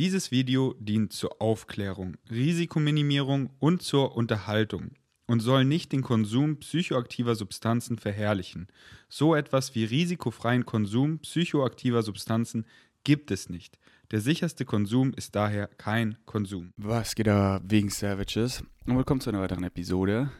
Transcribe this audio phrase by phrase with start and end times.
[0.00, 4.92] Dieses Video dient zur Aufklärung, Risikominimierung und zur Unterhaltung
[5.26, 8.68] und soll nicht den Konsum psychoaktiver Substanzen verherrlichen.
[9.10, 12.64] So etwas wie risikofreien Konsum psychoaktiver Substanzen
[13.04, 13.78] gibt es nicht.
[14.10, 16.72] Der sicherste Konsum ist daher kein Konsum.
[16.78, 18.64] Was geht da wegen Savages?
[18.86, 20.30] Und willkommen zu einer weiteren Episode.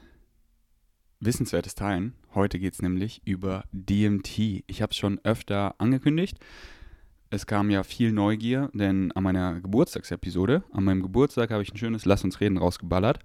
[1.19, 2.15] Wissenswertes Teilen.
[2.35, 4.65] Heute geht es nämlich über DMT.
[4.67, 6.39] Ich habe es schon öfter angekündigt
[7.31, 11.77] es kam ja viel Neugier, denn an meiner Geburtstagsepisode, an meinem Geburtstag habe ich ein
[11.77, 13.21] schönes Lass uns reden rausgeballert.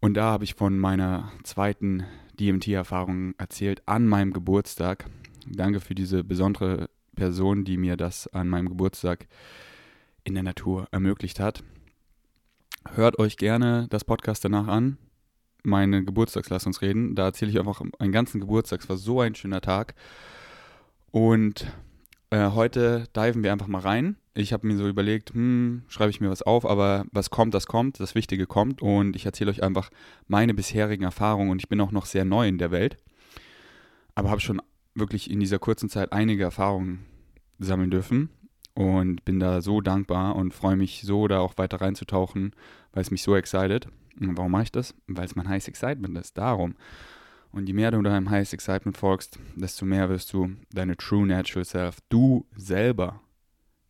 [0.00, 2.04] Und da habe ich von meiner zweiten
[2.38, 5.06] DMT-Erfahrung erzählt an meinem Geburtstag.
[5.46, 9.26] Danke für diese besondere Person, die mir das an meinem Geburtstag
[10.24, 11.62] in der Natur ermöglicht hat.
[12.94, 14.98] Hört euch gerne das Podcast danach an.
[15.62, 17.14] Meine Geburtstagslass uns reden.
[17.14, 18.82] Da erzähle ich einfach einen ganzen Geburtstag.
[18.82, 19.94] Es war so ein schöner Tag.
[21.10, 21.66] Und
[22.30, 24.16] äh, heute diven wir einfach mal rein.
[24.34, 27.66] Ich habe mir so überlegt, hm, schreibe ich mir was auf, aber was kommt, das
[27.66, 29.90] kommt, das Wichtige kommt und ich erzähle euch einfach
[30.26, 32.96] meine bisherigen Erfahrungen und ich bin auch noch sehr neu in der Welt,
[34.14, 34.60] aber habe schon
[34.94, 37.06] wirklich in dieser kurzen Zeit einige Erfahrungen
[37.58, 38.30] sammeln dürfen
[38.74, 42.52] und bin da so dankbar und freue mich so, da auch weiter reinzutauchen,
[42.92, 43.88] weil es mich so excited.
[44.18, 44.94] Warum mache ich das?
[45.06, 46.36] Weil es mein heißes Excitement ist.
[46.36, 46.74] Darum.
[47.56, 51.64] Und je mehr du deinem Highest Excitement folgst, desto mehr wirst du deine True Natural
[51.64, 53.22] Self, du selber.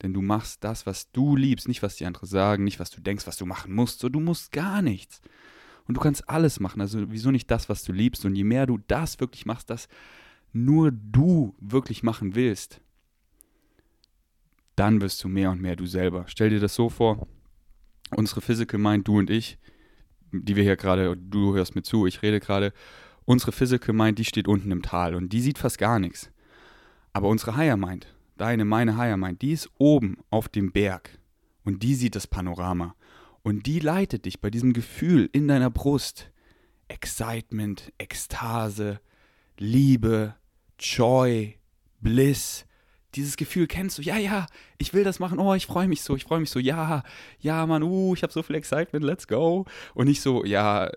[0.00, 3.00] Denn du machst das, was du liebst, nicht was die anderen sagen, nicht was du
[3.00, 3.98] denkst, was du machen musst.
[3.98, 5.20] So, du musst gar nichts.
[5.88, 6.80] Und du kannst alles machen.
[6.80, 8.24] Also wieso nicht das, was du liebst?
[8.24, 9.88] Und je mehr du das wirklich machst, das
[10.52, 12.80] nur du wirklich machen willst,
[14.76, 16.26] dann wirst du mehr und mehr du selber.
[16.28, 17.26] Stell dir das so vor,
[18.14, 19.58] unsere Physical Mind, du und ich,
[20.30, 22.72] die wir hier gerade, du hörst mir zu, ich rede gerade,
[23.26, 26.30] Unsere Physical Mind, die steht unten im Tal und die sieht fast gar nichts.
[27.12, 31.18] Aber unsere Higher Mind, deine, meine Higher Mind, die ist oben auf dem Berg
[31.64, 32.94] und die sieht das Panorama.
[33.42, 36.30] Und die leitet dich bei diesem Gefühl in deiner Brust.
[36.88, 39.00] Excitement, Ekstase,
[39.58, 40.36] Liebe,
[40.78, 41.58] Joy,
[42.00, 42.64] Bliss.
[43.16, 44.02] Dieses Gefühl kennst du.
[44.02, 44.46] Ja, ja,
[44.78, 45.38] ich will das machen.
[45.40, 46.60] Oh, ich freue mich so, ich freue mich so.
[46.60, 47.02] Ja,
[47.40, 49.64] ja, Mann, uh, ich habe so viel Excitement, let's go.
[49.94, 50.90] Und nicht so, ja,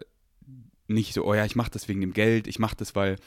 [0.90, 3.18] nicht so, oh ja, ich mache das wegen dem Geld, ich mache das, weil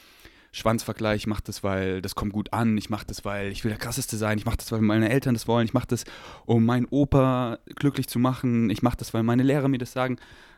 [0.53, 3.71] Schwanzvergleich, ich mache das, weil das kommt gut an, ich mache das, weil ich will
[3.71, 6.05] der krasseste sein, ich mache das, weil meine Eltern das wollen, ich mache das,
[6.45, 10.17] um meinen Opa glücklich zu machen, ich mache das, weil meine Lehrer mir das sagen,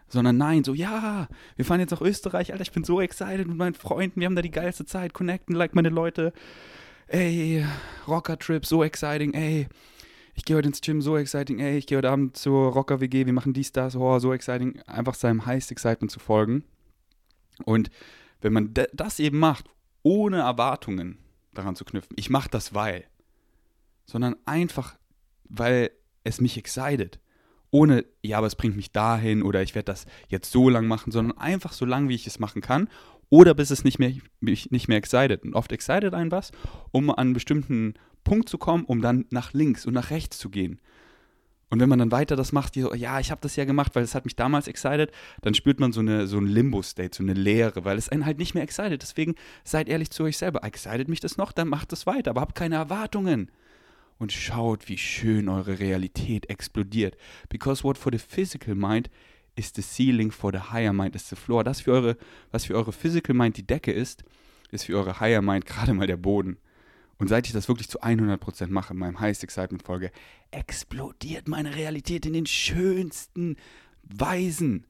[0.09, 3.55] sondern nein, so ja, wir fahren jetzt nach Österreich, Alter, ich bin so excited mit
[3.55, 6.33] meinen Freunden, wir haben da die geilste Zeit, connecten like meine Leute,
[7.07, 7.65] ey,
[8.05, 9.67] Rocker-Trip, so exciting, ey,
[10.33, 13.33] ich gehe heute ins Gym, so exciting, ey, ich gehe heute Abend zur Rocker-WG, wir
[13.33, 16.65] machen dies, das, oh, so exciting, einfach seinem Highest Excitement zu folgen
[17.63, 17.89] und
[18.41, 19.65] wenn man das eben macht,
[20.03, 21.17] ohne Erwartungen
[21.53, 23.05] daran zu knüpfen, ich mache das weil,
[24.05, 24.97] sondern einfach,
[25.45, 25.91] weil
[26.23, 27.19] es mich excited.
[27.71, 31.11] Ohne, ja, aber es bringt mich dahin oder ich werde das jetzt so lang machen,
[31.11, 32.87] sondern einfach so lang, wie ich es machen kann
[33.29, 35.43] oder bis es nicht mehr, mich nicht mehr excited.
[35.43, 36.51] Und oft excited ein was,
[36.91, 40.49] um an einen bestimmten Punkt zu kommen, um dann nach links und nach rechts zu
[40.49, 40.79] gehen.
[41.69, 43.95] Und wenn man dann weiter das macht, die so, ja, ich habe das ja gemacht,
[43.95, 45.11] weil es hat mich damals excited,
[45.41, 48.37] dann spürt man so, eine, so ein Limbo-State, so eine Leere, weil es einen halt
[48.37, 49.01] nicht mehr excited.
[49.01, 50.63] Deswegen seid ehrlich zu euch selber.
[50.63, 53.51] Excited mich das noch, dann macht es weiter, aber habt keine Erwartungen.
[54.17, 57.17] Und schaut, wie schön eure Realität explodiert.
[57.49, 59.09] Because what for the physical mind
[59.55, 61.63] is the ceiling, for the higher mind is the floor.
[61.63, 62.17] Das für eure,
[62.51, 64.23] was für eure physical mind die Decke ist,
[64.71, 66.57] ist für eure higher mind gerade mal der Boden.
[67.17, 70.11] Und seit ich das wirklich zu 100% mache, in meinem Highest Excitement Folge,
[70.51, 73.55] explodiert meine Realität in den schönsten
[74.03, 74.85] Weisen.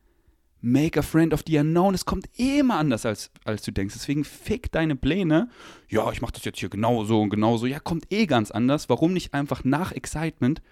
[0.62, 1.94] Make a friend of the unknown.
[1.94, 3.94] Es kommt immer anders, als, als du denkst.
[3.94, 5.50] Deswegen fick deine Pläne.
[5.88, 7.68] Ja, ich mache das jetzt hier genauso und genauso.
[7.68, 8.90] Ja, kommt eh ganz anders.
[8.90, 10.64] Warum nicht einfach nach Excitement?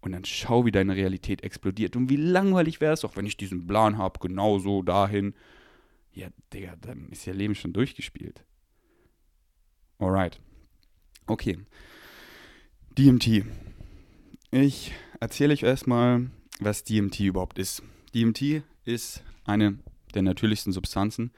[0.00, 1.94] Und dann schau, wie deine Realität explodiert.
[1.96, 5.34] Und wie langweilig wäre es, auch wenn ich diesen Plan habe, genauso dahin.
[6.12, 8.44] Ja, Digga, dann ist ja Leben schon durchgespielt.
[9.98, 10.40] Alright.
[11.26, 11.58] Okay.
[12.98, 13.44] DMT.
[14.50, 16.30] Ich erzähle euch erstmal,
[16.60, 17.82] was DMT überhaupt ist.
[18.14, 19.78] DMT ist eine
[20.14, 21.32] der natürlichsten Substanzen,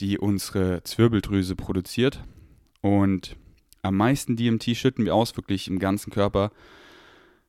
[0.00, 2.22] die unsere Zwirbeldrüse produziert.
[2.80, 3.36] Und
[3.82, 6.52] am meisten DMT schütten wir aus, wirklich im ganzen Körper,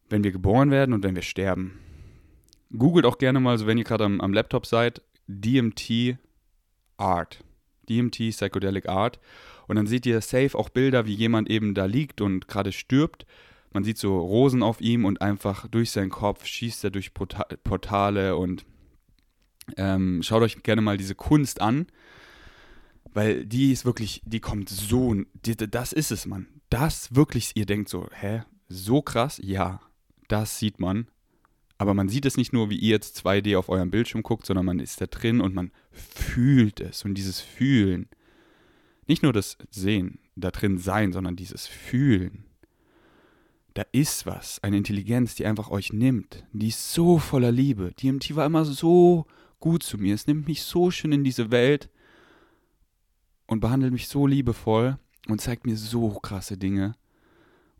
[0.10, 1.80] wenn wir geboren werden und wenn wir sterben.
[2.76, 6.18] Googelt auch gerne mal, so wenn ihr gerade am, am Laptop seid, DMT
[6.98, 7.44] Art.
[7.88, 9.20] DMT Psychedelic Art.
[9.68, 13.26] Und dann seht ihr safe auch Bilder, wie jemand eben da liegt und gerade stirbt.
[13.72, 18.36] Man sieht so Rosen auf ihm und einfach durch seinen Kopf schießt er durch Portale
[18.36, 18.66] und
[19.78, 21.88] ähm, schaut euch gerne mal diese Kunst an,
[23.14, 25.16] weil die ist wirklich, die kommt so,
[25.46, 26.48] die, das ist es, Mann.
[26.70, 29.40] Das wirklich, ihr denkt so, hä, so krass?
[29.44, 29.80] Ja,
[30.28, 31.08] das sieht man.
[31.78, 34.66] Aber man sieht es nicht nur, wie ihr jetzt 2D auf eurem Bildschirm guckt, sondern
[34.66, 37.04] man ist da drin und man fühlt es.
[37.04, 38.08] Und dieses Fühlen,
[39.08, 42.46] nicht nur das Sehen, da drin sein, sondern dieses Fühlen.
[43.74, 46.44] Da ist was, eine Intelligenz, die einfach euch nimmt.
[46.54, 47.92] Die ist so voller Liebe.
[47.94, 49.26] DMT war immer so
[49.60, 50.14] gut zu mir.
[50.14, 51.90] Es nimmt mich so schön in diese Welt
[53.48, 56.96] und behandelt mich so liebevoll und zeigt mir so krasse Dinge.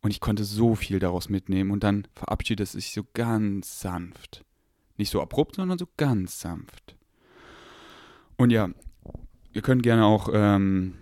[0.02, 1.72] Und ich konnte so viel daraus mitnehmen.
[1.72, 4.44] Und dann verabschiedet es sich so ganz sanft.
[4.98, 6.96] Nicht so abrupt, sondern so ganz sanft.
[8.36, 8.70] Und ja,
[9.54, 10.96] ihr könnt gerne auch ähm,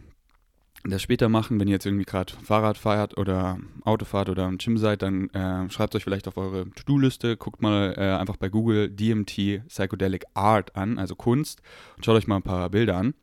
[0.84, 4.58] das später machen, wenn ihr jetzt irgendwie gerade Fahrrad fahrt oder Auto fahrt oder im
[4.58, 8.50] Gym seid, dann äh, schreibt euch vielleicht auf eure To-Do-Liste, guckt mal äh, einfach bei
[8.50, 11.62] Google DMT Psychedelic Art an, also Kunst,
[11.98, 13.14] und schaut euch mal ein paar Bilder an.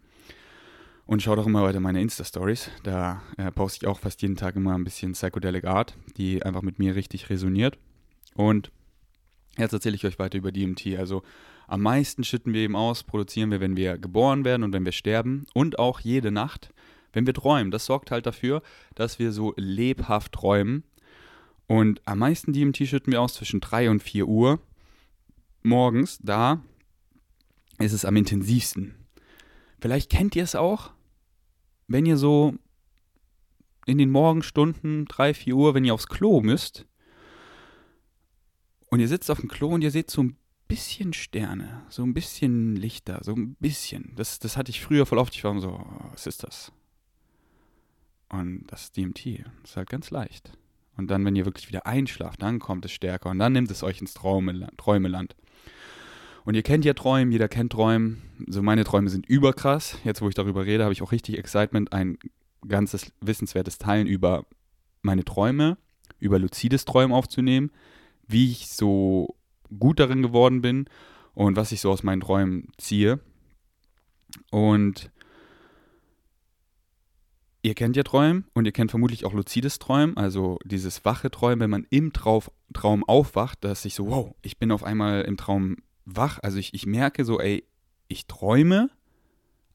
[1.06, 2.70] Und schaut auch immer weiter meine Insta-Stories.
[2.82, 6.60] Da äh, poste ich auch fast jeden Tag immer ein bisschen Psychedelic Art, die einfach
[6.60, 7.78] mit mir richtig resoniert.
[8.34, 8.70] Und
[9.56, 10.98] jetzt erzähle ich euch weiter über DMT.
[10.98, 11.22] Also
[11.66, 14.92] am meisten schütten wir eben aus, produzieren wir, wenn wir geboren werden und wenn wir
[14.92, 15.46] sterben.
[15.54, 16.74] Und auch jede Nacht,
[17.12, 17.70] wenn wir träumen.
[17.70, 18.62] Das sorgt halt dafür,
[18.94, 20.84] dass wir so lebhaft träumen.
[21.66, 24.60] Und am meisten DMT schütten wir aus zwischen 3 und 4 Uhr
[25.62, 26.18] morgens.
[26.22, 26.62] Da
[27.78, 28.94] ist es am intensivsten.
[29.80, 30.92] Vielleicht kennt ihr es auch
[31.88, 32.54] wenn ihr so
[33.86, 36.86] in den Morgenstunden, 3, 4 Uhr, wenn ihr aufs Klo müsst
[38.90, 40.36] und ihr sitzt auf dem Klo und ihr seht so ein
[40.68, 44.12] bisschen Sterne, so ein bisschen Lichter, so ein bisschen.
[44.16, 45.34] Das, das hatte ich früher voll oft.
[45.34, 45.82] Ich war so,
[46.12, 46.70] was ist das?
[48.30, 49.44] Und das ist DMT.
[49.62, 50.52] Das ist halt ganz leicht.
[50.96, 53.82] Und dann, wenn ihr wirklich wieder einschlaft, dann kommt es stärker und dann nimmt es
[53.82, 54.14] euch ins.
[54.14, 55.36] Träumeland.
[56.44, 58.22] Und ihr kennt ja Träumen, jeder kennt Träumen.
[58.46, 59.98] So meine Träume sind überkrass.
[60.04, 62.18] Jetzt, wo ich darüber rede, habe ich auch richtig Excitement, ein
[62.66, 64.46] ganzes wissenswertes Teilen über
[65.02, 65.78] meine Träume,
[66.18, 67.70] über luzides Träumen aufzunehmen,
[68.26, 69.36] wie ich so
[69.78, 70.86] gut darin geworden bin
[71.34, 73.20] und was ich so aus meinen Träumen ziehe.
[74.50, 75.10] Und
[77.62, 81.60] ihr kennt ja Träumen und ihr kennt vermutlich auch luzides Träumen, also dieses wache Träumen,
[81.60, 85.76] wenn man im Traum aufwacht, dass ich so, wow, ich bin auf einmal im Traum
[86.04, 86.38] wach.
[86.42, 87.64] Also ich, ich merke so, ey,
[88.08, 88.90] ich träume,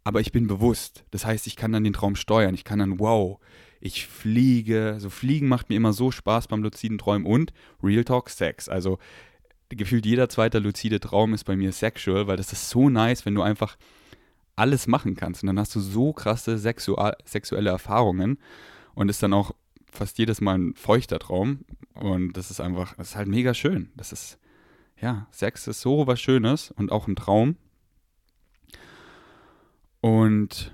[0.03, 1.05] aber ich bin bewusst.
[1.11, 2.55] Das heißt, ich kann dann den Traum steuern.
[2.55, 3.39] Ich kann dann, wow,
[3.79, 4.95] ich fliege.
[4.99, 8.69] So Fliegen macht mir immer so Spaß beim luziden Träumen und Real Talk Sex.
[8.69, 8.97] Also
[9.69, 13.35] gefühlt jeder zweite luzide Traum ist bei mir sexual, weil das ist so nice, wenn
[13.35, 13.77] du einfach
[14.55, 15.43] alles machen kannst.
[15.43, 18.37] Und dann hast du so krasse sexual, sexuelle Erfahrungen
[18.93, 19.53] und ist dann auch
[19.91, 21.65] fast jedes Mal ein feuchter Traum.
[21.93, 23.91] Und das ist einfach, das ist halt mega schön.
[23.95, 24.39] Das ist
[24.99, 27.57] ja, Sex ist so was Schönes und auch ein Traum.
[29.99, 30.73] Und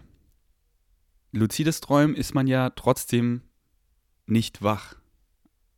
[1.31, 3.41] luzides Träumen ist man ja trotzdem
[4.25, 4.95] nicht wach,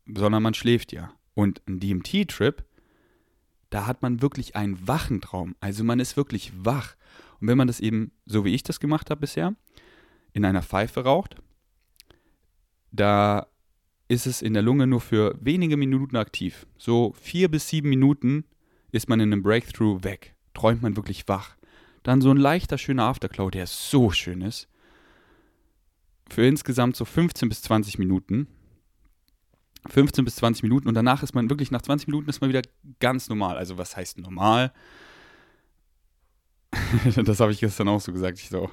[0.05, 1.13] sondern man schläft ja.
[1.33, 2.63] Und ein DMT-Trip,
[3.69, 5.55] da hat man wirklich einen wachen Traum.
[5.59, 6.95] Also man ist wirklich wach.
[7.41, 9.55] Und wenn man das eben, so wie ich das gemacht habe bisher,
[10.33, 11.35] in einer Pfeife raucht,
[12.91, 13.47] da
[14.07, 16.67] ist es in der Lunge nur für wenige Minuten aktiv.
[16.77, 18.45] So vier bis sieben Minuten
[18.91, 20.35] ist man in einem Breakthrough weg.
[20.53, 21.55] Träumt man wirklich wach.
[22.03, 24.67] Dann so ein leichter, schöner Aftercloud, der so schön ist.
[26.29, 28.47] Für insgesamt so 15 bis 20 Minuten.
[29.87, 32.61] 15 bis 20 Minuten und danach ist man wirklich, nach 20 Minuten ist man wieder
[32.99, 33.57] ganz normal.
[33.57, 34.71] Also was heißt normal?
[37.25, 38.39] das habe ich gestern auch so gesagt.
[38.39, 38.69] Ich so,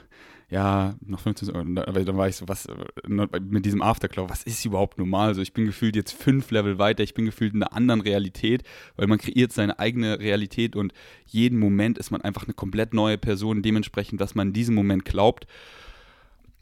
[0.51, 1.87] ja, noch 15 Uhr.
[1.87, 2.67] Aber dann war ich so, was,
[3.07, 5.29] mit diesem Aftercloud, was ist überhaupt normal?
[5.29, 8.63] Also ich bin gefühlt jetzt fünf Level weiter, ich bin gefühlt in einer anderen Realität,
[8.97, 10.93] weil man kreiert seine eigene Realität und
[11.27, 15.05] jeden Moment ist man einfach eine komplett neue Person, dementsprechend, was man in diesem Moment
[15.05, 15.47] glaubt.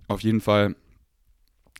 [0.08, 0.74] Auf jeden Fall,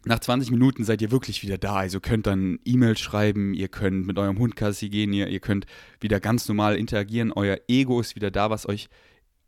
[0.05, 1.75] nach 20 Minuten seid ihr wirklich wieder da.
[1.75, 5.67] Also könnt dann E-Mails schreiben, ihr könnt mit eurem Hund Kassi gehen, ihr, ihr könnt
[5.99, 8.89] wieder ganz normal interagieren, euer Ego ist wieder da, was euch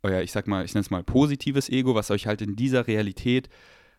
[0.03, 2.87] euer, ich sag mal, ich nenne es mal positives Ego, was euch halt in dieser
[2.87, 3.49] Realität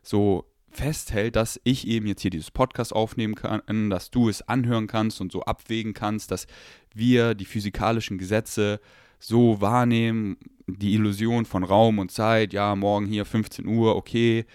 [0.02, 4.86] so festhält, dass ich eben jetzt hier dieses Podcast aufnehmen kann, dass du es anhören
[4.86, 6.46] kannst und so abwägen kannst, dass
[6.94, 8.80] wir die physikalischen Gesetze
[9.18, 14.46] so wahrnehmen, die Illusion von Raum und Zeit, ja, morgen hier 15 Uhr, okay,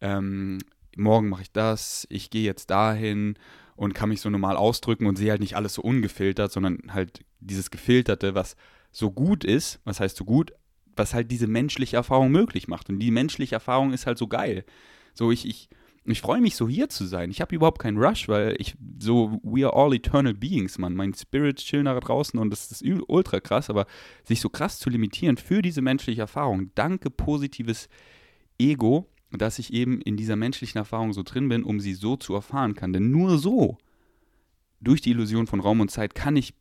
[0.00, 0.58] ähm,
[0.96, 3.34] morgen mache ich das, ich gehe jetzt dahin
[3.74, 7.24] und kann mich so normal ausdrücken und sehe halt nicht alles so ungefiltert, sondern halt
[7.40, 8.56] dieses Gefilterte, was
[8.90, 10.52] so gut ist, was heißt so gut,
[10.96, 12.88] was halt diese menschliche Erfahrung möglich macht.
[12.88, 14.64] Und die menschliche Erfahrung ist halt so geil.
[15.14, 15.68] So, ich, ich,
[16.04, 17.30] ich freue mich so hier zu sein.
[17.30, 20.94] Ich habe überhaupt keinen Rush, weil ich so, we are all eternal beings, man.
[20.94, 23.86] Mein Spirit chillt nach draußen und das ist ultra krass, aber
[24.24, 27.88] sich so krass zu limitieren für diese menschliche Erfahrung, danke positives
[28.58, 32.34] Ego, dass ich eben in dieser menschlichen Erfahrung so drin bin, um sie so zu
[32.34, 32.92] erfahren kann.
[32.92, 33.78] Denn nur so
[34.80, 36.54] durch die Illusion von Raum und Zeit kann ich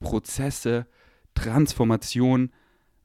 [0.00, 0.86] Prozesse,
[1.34, 2.50] Transformation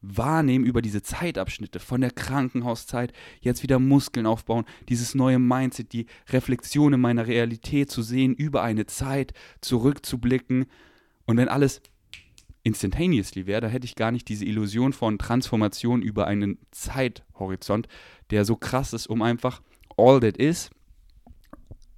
[0.01, 6.05] wahrnehmen über diese Zeitabschnitte von der Krankenhauszeit, jetzt wieder Muskeln aufbauen, dieses neue Mindset, die
[6.29, 10.65] Reflexion in meiner Realität zu sehen, über eine Zeit zurückzublicken.
[11.25, 11.81] Und wenn alles
[12.63, 17.87] instantaneously wäre, da hätte ich gar nicht diese Illusion von Transformation über einen Zeithorizont,
[18.29, 19.61] der so krass ist, um einfach
[19.95, 20.69] all that is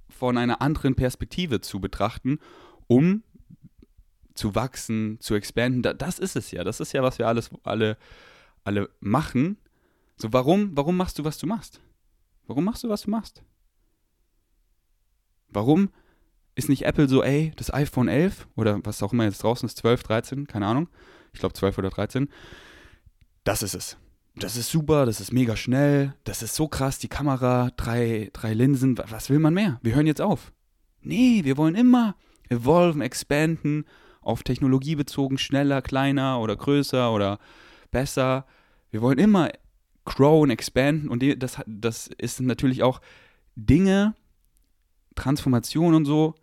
[0.08, 2.38] von einer anderen Perspektive zu betrachten,
[2.86, 3.22] um
[4.40, 5.82] zu wachsen, zu expanden.
[5.82, 6.64] Das ist es ja.
[6.64, 7.98] Das ist ja, was wir alles, alle,
[8.64, 9.58] alle machen.
[10.16, 11.82] So, warum, warum machst du, was du machst?
[12.46, 13.42] Warum machst du, was du machst?
[15.50, 15.90] Warum
[16.54, 19.76] ist nicht Apple so, ey, das iPhone 11 oder was auch immer jetzt draußen ist,
[19.76, 20.88] 12, 13, keine Ahnung.
[21.34, 22.30] Ich glaube 12 oder 13.
[23.44, 23.98] Das ist es.
[24.36, 28.54] Das ist super, das ist mega schnell, das ist so krass, die Kamera, drei, drei
[28.54, 29.80] Linsen, was will man mehr?
[29.82, 30.52] Wir hören jetzt auf.
[31.02, 32.14] Nee, wir wollen immer
[32.48, 33.84] evolven, expanden,
[34.20, 37.38] auf Technologie bezogen, schneller, kleiner oder größer oder
[37.90, 38.46] besser.
[38.90, 39.50] Wir wollen immer
[40.04, 43.00] growen, expanden und das, das ist natürlich auch
[43.56, 44.14] Dinge,
[45.14, 46.34] Transformation und so,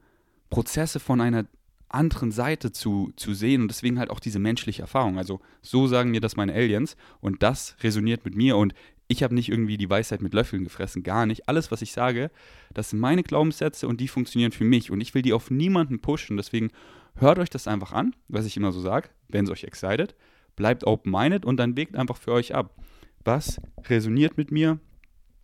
[0.50, 1.46] Prozesse von einer
[1.90, 5.18] anderen Seite zu, zu sehen und deswegen halt auch diese menschliche Erfahrung.
[5.18, 8.74] Also so sagen mir das meine Aliens und das resoniert mit mir und
[9.10, 11.48] ich habe nicht irgendwie die Weisheit mit Löffeln gefressen, gar nicht.
[11.48, 12.30] Alles, was ich sage,
[12.74, 16.00] das sind meine Glaubenssätze und die funktionieren für mich und ich will die auf niemanden
[16.00, 16.36] pushen.
[16.36, 16.72] Deswegen
[17.18, 20.16] hört euch das einfach an, was ich immer so sage, wenn es euch excited.
[20.56, 22.76] Bleibt open-minded und dann wägt einfach für euch ab,
[23.24, 24.80] was resoniert mit mir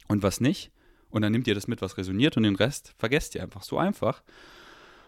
[0.08, 0.72] und was nicht.
[1.10, 3.78] Und dann nehmt ihr das mit, was resoniert und den Rest vergesst ihr einfach so
[3.78, 4.24] einfach.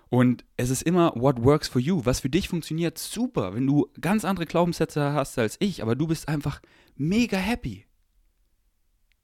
[0.10, 2.06] Und es ist immer what works for you.
[2.06, 3.56] Was für dich funktioniert, super.
[3.56, 6.62] Wenn du ganz andere Glaubenssätze hast als ich, aber du bist einfach
[6.96, 7.86] mega happy.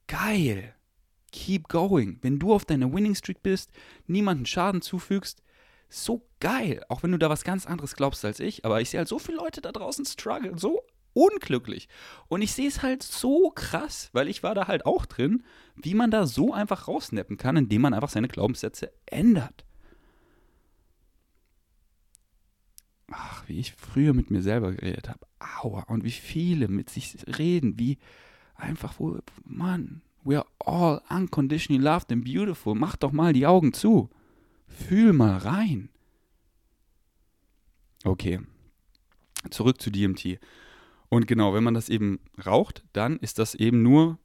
[0.08, 0.76] Geil.
[1.32, 2.18] Keep going.
[2.22, 3.72] Wenn du auf deiner Winning Streak bist,
[4.08, 5.44] niemanden Schaden zufügst,
[5.92, 6.84] so geil.
[6.90, 8.66] Auch wenn du da was ganz anderes glaubst als ich.
[8.66, 10.82] Aber ich sehe halt so viele Leute da draußen struggle, so
[11.14, 11.90] unglücklich.
[12.28, 15.44] Und ich sehe es halt so krass, weil ich war da halt auch drin,
[15.76, 19.66] wie man da so einfach rausneppen kann, indem man einfach seine Glaubenssätze ändert.
[23.12, 25.28] ach, wie ich früher mit mir selber geredet habe.
[25.40, 25.84] Aua.
[25.84, 27.98] Und wie viele mit sich reden, wie
[28.56, 32.76] einfach, wo, Mann, we are all unconditionally loved and beautiful.
[32.76, 34.10] Mach doch mal die Augen zu.
[34.72, 35.90] Fühl mal rein.
[38.04, 38.40] Okay.
[39.50, 40.40] Zurück zu DMT.
[41.10, 44.18] Und genau, wenn man das eben raucht, dann ist das eben nur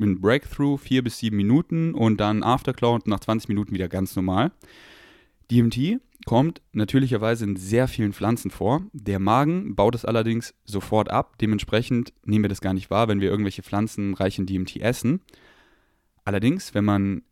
[0.00, 4.52] ein Breakthrough, vier bis sieben Minuten und dann Aftercloud nach 20 Minuten wieder ganz normal.
[5.50, 8.82] DMT kommt natürlicherweise in sehr vielen Pflanzen vor.
[8.92, 11.38] Der Magen baut es allerdings sofort ab.
[11.38, 15.20] Dementsprechend nehmen wir das gar nicht wahr, wenn wir irgendwelche Pflanzen reich in DMT essen.
[16.24, 17.22] Allerdings, wenn man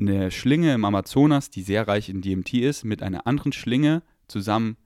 [0.00, 4.76] eine Schlinge im Amazonas, die sehr reich in DMT ist, mit einer anderen Schlinge zusammen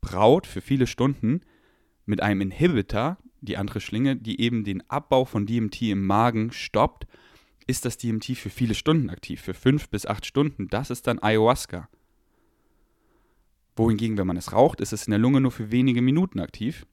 [0.00, 1.42] braut für viele Stunden,
[2.06, 7.06] mit einem Inhibitor, die andere Schlinge, die eben den Abbau von DMT im Magen stoppt,
[7.66, 10.68] ist das DMT für viele Stunden aktiv, für fünf bis acht Stunden.
[10.68, 11.88] Das ist dann Ayahuasca.
[13.76, 16.86] Wohingegen, wenn man es raucht, ist es in der Lunge nur für wenige Minuten aktiv.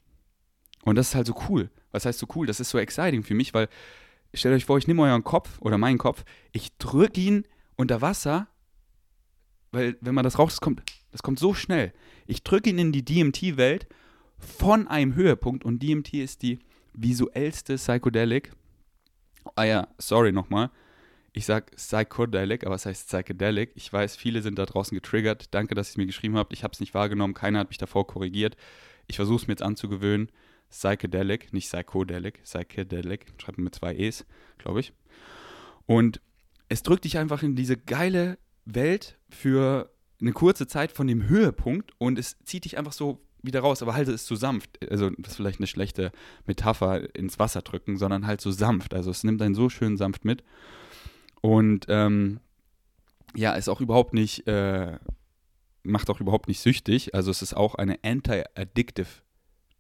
[0.84, 1.70] Und das ist halt so cool.
[1.92, 2.46] Was heißt so cool?
[2.46, 3.68] Das ist so exciting für mich, weil
[4.34, 7.46] stellt euch vor, ich nehme euren Kopf oder meinen Kopf, ich drücke ihn
[7.80, 8.48] unter Wasser,
[9.72, 11.94] weil wenn man das raucht, das kommt, das kommt so schnell.
[12.28, 13.88] Ich drücke ihn in die DMT-Welt
[14.38, 16.60] von einem Höhepunkt und DMT ist die
[16.94, 18.52] visuellste Psychedelic.
[19.56, 20.70] Ah ja, sorry nochmal
[21.34, 23.72] ich sage Psychedelic, aber es heißt Psychedelic.
[23.76, 25.54] Ich weiß, viele sind da draußen getriggert.
[25.54, 26.54] Danke, dass ihr es mir geschrieben habt.
[26.54, 27.34] Ich habe es nicht wahrgenommen.
[27.34, 28.56] Keiner hat mich davor korrigiert.
[29.08, 30.30] Ich versuche es mir jetzt anzugewöhnen.
[30.70, 33.28] Psychedelic, nicht Psychodelic, Psychedelic.
[33.38, 34.26] Schreibt mit zwei E's,
[34.58, 34.94] glaube ich.
[35.86, 36.22] Und
[36.70, 41.92] es drückt dich einfach in diese geile Welt für eine kurze Zeit von dem Höhepunkt
[41.98, 44.80] und es zieht dich einfach so wieder raus, aber halt es so sanft.
[44.92, 46.12] Also, das ist vielleicht eine schlechte
[46.46, 48.94] Metapher ins Wasser drücken, sondern halt so sanft.
[48.94, 50.44] Also, es nimmt einen so schön sanft mit.
[51.42, 52.42] Und ähm,
[53.36, 54.98] ja, ist auch überhaupt nicht, äh,
[55.84, 57.16] macht auch überhaupt nicht süchtig.
[57.16, 59.08] Also es ist auch eine anti-addictive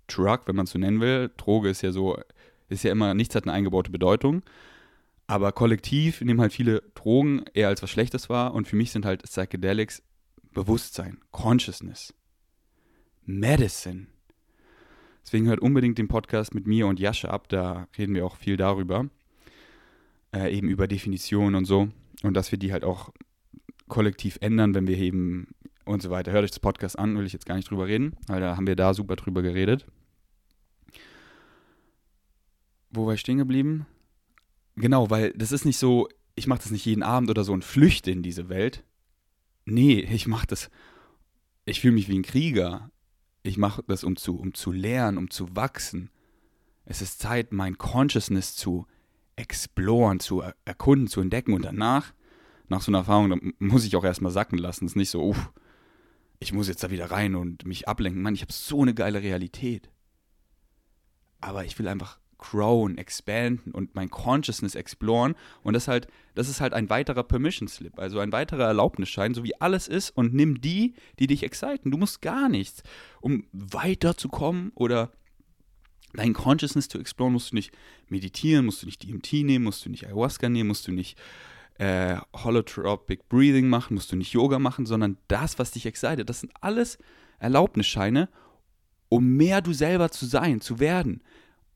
[0.08, 1.32] Drug, wenn man es so nennen will.
[1.38, 2.18] Droge ist ja so,
[2.70, 4.44] ist ja immer, nichts hat eine eingebaute Bedeutung.
[5.30, 8.56] Aber kollektiv nehmen halt viele Drogen eher als was Schlechtes wahr.
[8.56, 10.02] Und für mich sind halt Psychedelics
[10.56, 12.16] Bewusstsein, Consciousness,
[13.26, 14.08] Medicine.
[15.24, 18.58] Deswegen hört unbedingt den Podcast mit mir und Jascha ab, da reden wir auch viel
[18.58, 19.06] darüber
[20.34, 21.90] äh, eben über Definitionen und so.
[22.24, 23.12] Und dass wir die halt auch
[23.88, 25.50] kollektiv ändern, wenn wir eben
[25.86, 26.32] und so weiter.
[26.32, 28.66] Hört euch das Podcast an, will ich jetzt gar nicht drüber reden, weil da haben
[28.66, 29.86] wir da super drüber geredet.
[32.90, 33.86] Wo war ich stehen geblieben?
[34.80, 37.66] Genau, weil das ist nicht so, ich mache das nicht jeden Abend oder so und
[37.66, 38.84] flüchte in diese Welt.
[39.66, 40.70] Nee, ich mache das
[41.70, 42.92] ich fühle mich wie ein Krieger.
[43.44, 46.10] Ich mache das, um zu, um zu lernen, um zu wachsen.
[46.86, 48.88] Es ist Zeit, mein Consciousness zu
[49.36, 52.14] exploren, zu erkunden, zu entdecken und danach,
[52.68, 54.86] nach so einer Erfahrung, muss ich auch erstmal sacken lassen.
[54.86, 55.52] Es ist nicht so, uff,
[56.40, 58.22] ich muss jetzt da wieder rein und mich ablenken.
[58.22, 59.90] Mann, ich habe so eine geile Realität.
[61.42, 65.36] Aber ich will einfach growen, expanden und mein Consciousness exploren.
[65.62, 69.44] Und das halt, das ist halt ein weiterer Permission Slip, also ein weiterer Erlaubnisschein, so
[69.44, 70.10] wie alles ist.
[70.10, 71.92] Und nimm die, die dich exciten.
[71.92, 72.82] Du musst gar nichts.
[73.22, 75.12] Um weiterzukommen oder
[76.14, 77.72] dein Consciousness zu exploren, musst du nicht
[78.08, 81.20] meditieren, musst du nicht DMT nehmen, musst du nicht Ayahuasca nehmen, musst du nicht
[81.76, 86.28] äh, Holotropic Breathing machen, musst du nicht Yoga machen, sondern das, was dich excited.
[86.28, 86.98] Das sind alles
[87.38, 88.28] Erlaubnisscheine,
[89.10, 91.22] um mehr du selber zu sein, zu werden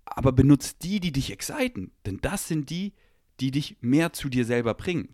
[0.06, 2.94] aber benutzt die, die dich exciten, denn das sind die,
[3.40, 5.10] die dich mehr zu dir selber bringen.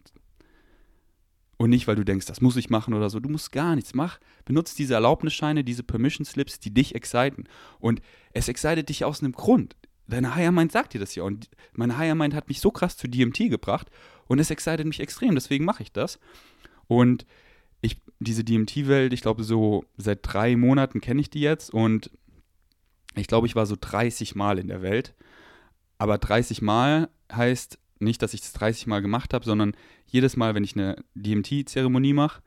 [1.62, 3.20] Und nicht, weil du denkst, das muss ich machen oder so.
[3.20, 3.94] Du musst gar nichts.
[3.94, 7.44] Mach, benutzt diese Erlaubnisscheine, diese Permission Slips, die dich exciten.
[7.80, 9.76] Und es excited dich aus einem Grund.
[10.08, 11.24] Deine Higher Mind sagt dir das ja.
[11.24, 13.90] Und meine Higher Mind hat mich so krass zu DMT gebracht.
[14.28, 15.36] Und es excited mich extrem.
[15.36, 16.18] Deswegen mache ich das.
[16.88, 17.26] Und
[17.82, 21.74] ich, diese DMT-Welt, ich glaube, so seit drei Monaten kenne ich die jetzt.
[21.74, 22.10] Und
[23.20, 25.14] ich glaube, ich war so 30 Mal in der Welt.
[25.98, 29.74] Aber 30 Mal heißt nicht, dass ich das 30 Mal gemacht habe, sondern
[30.06, 32.42] jedes Mal, wenn ich eine DMT-Zeremonie mache,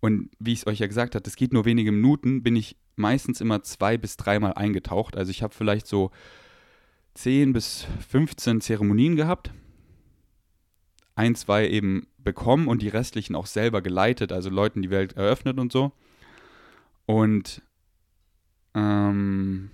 [0.00, 2.76] und wie ich es euch ja gesagt habe, das geht nur wenige Minuten, bin ich
[2.96, 5.16] meistens immer zwei bis dreimal eingetaucht.
[5.16, 6.10] Also ich habe vielleicht so
[7.14, 9.50] 10 bis 15 Zeremonien gehabt.
[11.16, 15.58] Ein, zwei eben bekommen und die restlichen auch selber geleitet, also Leuten die Welt eröffnet
[15.58, 15.90] und so.
[17.06, 17.60] Und
[18.74, 19.70] ähm,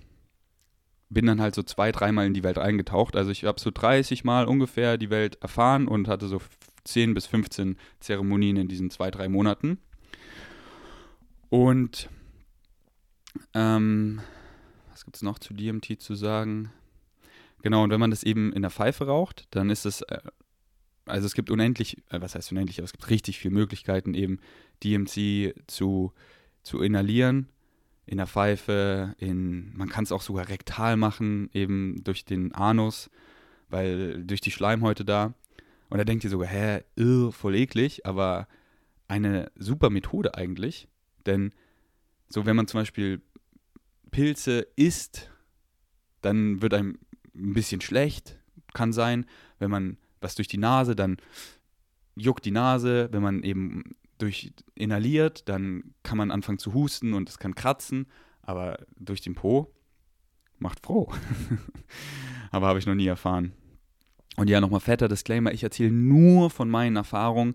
[1.14, 3.16] bin dann halt so zwei, dreimal in die Welt eingetaucht.
[3.16, 6.40] Also ich habe so 30 Mal ungefähr die Welt erfahren und hatte so
[6.84, 9.78] 10 bis 15 Zeremonien in diesen zwei, drei Monaten.
[11.48, 12.08] Und
[13.54, 14.20] ähm,
[14.90, 16.70] was gibt es noch zu DMT zu sagen?
[17.62, 20.18] Genau, und wenn man das eben in der Pfeife raucht, dann ist es, äh,
[21.06, 24.40] also es gibt unendlich, äh, was heißt unendlich, aber es gibt richtig viele Möglichkeiten, eben
[24.82, 26.12] DMT zu,
[26.62, 27.48] zu inhalieren
[28.06, 33.10] in der Pfeife, in, man kann es auch sogar rektal machen, eben durch den Anus,
[33.68, 35.34] weil durch die Schleimhäute da.
[35.88, 38.46] Und da denkt ihr sogar, hä, irr, voll eklig, aber
[39.08, 40.88] eine super Methode eigentlich,
[41.26, 41.52] denn
[42.28, 43.22] so wenn man zum Beispiel
[44.10, 45.30] Pilze isst,
[46.20, 46.98] dann wird einem
[47.34, 48.38] ein bisschen schlecht,
[48.72, 49.26] kann sein,
[49.58, 51.18] wenn man was durch die Nase, dann
[52.16, 57.28] juckt die Nase, wenn man eben durch inhaliert, dann kann man anfangen zu husten und
[57.28, 58.06] es kann kratzen,
[58.40, 59.70] aber durch den Po
[60.58, 61.12] macht froh.
[62.50, 63.52] aber habe ich noch nie erfahren.
[64.36, 67.54] Und ja, nochmal fetter Disclaimer, ich erzähle nur von meinen Erfahrungen.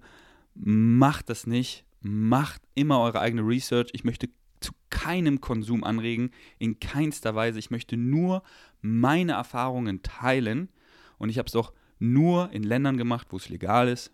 [0.54, 1.86] Macht das nicht.
[2.02, 3.90] Macht immer eure eigene Research.
[3.94, 4.30] Ich möchte
[4.60, 6.30] zu keinem Konsum anregen,
[6.60, 7.58] in keinster Weise.
[7.58, 8.44] Ich möchte nur
[8.82, 10.70] meine Erfahrungen teilen.
[11.18, 14.12] Und ich habe es auch nur in Ländern gemacht, wo es legal ist,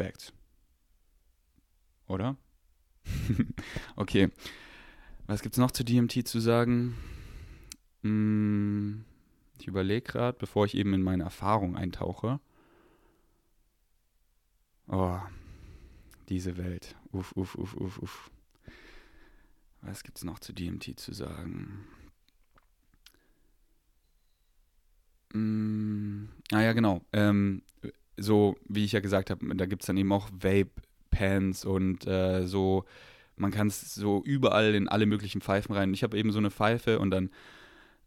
[0.00, 0.32] Facts.
[2.06, 2.38] Oder?
[3.96, 4.30] okay.
[5.26, 6.96] Was gibt's noch zu DMT zu sagen?
[8.02, 9.04] Hm,
[9.58, 12.40] ich überlege gerade, bevor ich eben in meine Erfahrung eintauche.
[14.88, 15.18] Oh,
[16.30, 16.96] diese Welt.
[17.12, 18.30] Uff, uff, uff, uff, uff.
[19.82, 21.84] Was gibt's noch zu DMT zu sagen?
[25.34, 27.02] Mm, ah ja, genau.
[27.12, 27.60] Ähm,
[28.20, 32.46] so, wie ich ja gesagt habe, da gibt es dann eben auch Vape-Pans und äh,
[32.46, 32.84] so,
[33.36, 35.94] man kann es so überall in alle möglichen Pfeifen rein.
[35.94, 37.30] Ich habe eben so eine Pfeife und dann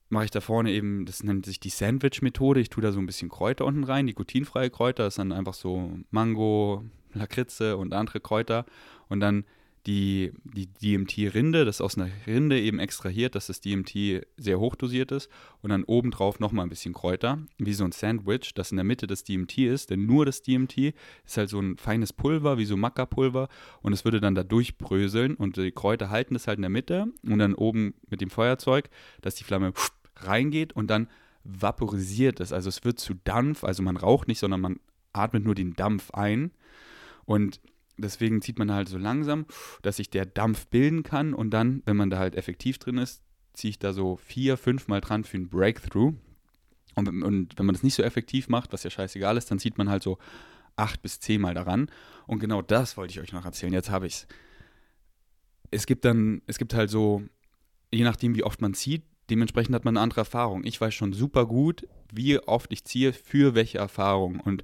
[0.10, 2.60] mache ich da vorne eben, das nennt sich die Sandwich-Methode.
[2.60, 5.56] Ich tue da so ein bisschen Kräuter unten rein, nikotinfreie Kräuter, das ist dann einfach
[5.56, 8.65] so Mango, Lakritze und andere Kräuter.
[9.10, 9.45] Und dann
[9.86, 15.30] die, die DMT-Rinde, das aus einer Rinde eben extrahiert, dass das DMT sehr hochdosiert ist
[15.62, 19.08] und dann obendrauf nochmal ein bisschen Kräuter, wie so ein Sandwich, das in der Mitte
[19.08, 20.93] das DMT ist, denn nur das DMT
[21.26, 23.50] ist halt so ein feines Pulver, wie so Maca-Pulver
[23.82, 27.08] und es würde dann da durchbröseln und die Kräuter halten es halt in der Mitte
[27.24, 28.89] und dann oben mit dem Feuerzeug,
[29.22, 29.74] dass die Flamme
[30.15, 31.10] reingeht und dann
[31.43, 34.80] vaporisiert es, also es wird zu Dampf, also man raucht nicht, sondern man
[35.12, 36.52] atmet nur den Dampf ein
[37.26, 37.60] und
[37.97, 39.45] deswegen zieht man halt so langsam,
[39.82, 43.23] dass sich der Dampf bilden kann und dann, wenn man da halt effektiv drin ist,
[43.53, 46.13] ziehe ich da so vier, fünf Mal dran für ein Breakthrough.
[46.95, 49.77] Und, und, wenn man das nicht so effektiv macht, was ja scheißegal ist, dann zieht
[49.77, 50.17] man halt so
[50.75, 51.89] acht bis zehn Mal daran.
[52.27, 53.73] Und genau das wollte ich euch noch erzählen.
[53.73, 54.27] Jetzt habe ich es.
[55.71, 57.23] Es gibt dann, es gibt halt so,
[57.91, 60.63] je nachdem, wie oft man zieht, dementsprechend hat man eine andere Erfahrung.
[60.65, 64.39] Ich weiß schon super gut, wie oft ich ziehe, für welche Erfahrung.
[64.39, 64.63] Und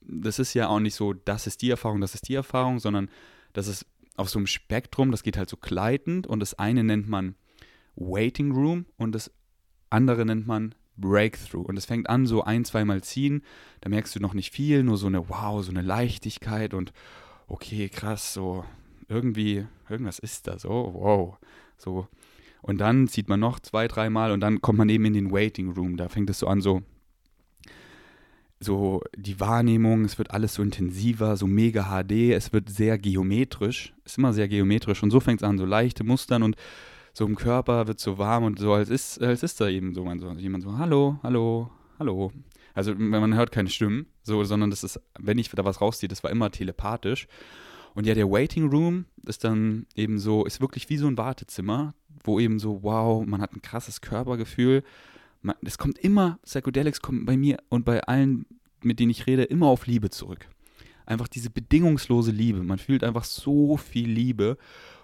[0.00, 3.10] das ist ja auch nicht so, das ist die Erfahrung, das ist die Erfahrung, sondern
[3.52, 3.86] das ist
[4.16, 7.34] auf so einem Spektrum, das geht halt so gleitend und das eine nennt man
[7.96, 9.30] Waiting Room und das
[9.88, 11.66] andere nennt man Breakthrough.
[11.66, 13.42] Und es fängt an, so ein, zweimal ziehen.
[13.80, 16.92] Da merkst du noch nicht viel, nur so eine Wow, so eine Leichtigkeit und
[17.46, 18.64] okay, krass, so
[19.08, 21.38] irgendwie, irgendwas ist da so, wow,
[21.76, 22.06] so.
[22.62, 25.70] Und dann zieht man noch zwei, dreimal und dann kommt man eben in den Waiting
[25.70, 25.96] Room.
[25.96, 26.82] Da fängt es so an, so,
[28.60, 33.94] so die Wahrnehmung, es wird alles so intensiver, so mega HD, es wird sehr geometrisch,
[34.04, 36.56] ist immer sehr geometrisch und so fängt es an, so leichte Mustern und
[37.12, 40.04] so im Körper wird so warm und so, als ist, als ist da eben so,
[40.04, 42.30] man, so jemand so, hallo, hallo, hallo.
[42.74, 46.22] Also man hört keine Stimmen, so, sondern das ist, wenn ich da was rausziehe, das
[46.22, 47.26] war immer telepathisch.
[47.94, 51.94] Und ja, der Waiting Room ist dann eben so, ist wirklich wie so ein Wartezimmer,
[52.22, 54.84] wo eben so, wow, man hat ein krasses Körpergefühl.
[55.62, 58.46] Es kommt immer, Psychedelics kommt bei mir und bei allen,
[58.82, 60.48] mit denen ich rede, immer auf Liebe zurück.
[61.06, 62.62] Einfach diese bedingungslose Liebe.
[62.62, 64.58] Man fühlt einfach so viel Liebe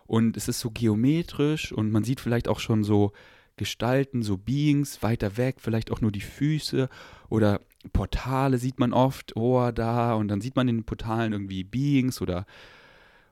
[0.06, 3.12] und es ist so geometrisch und man sieht vielleicht auch schon so
[3.56, 6.88] Gestalten, so Beings weiter weg, vielleicht auch nur die Füße
[7.28, 7.60] oder
[7.92, 12.20] Portale sieht man oft, oh, da und dann sieht man in den Portalen irgendwie Beings
[12.20, 12.46] oder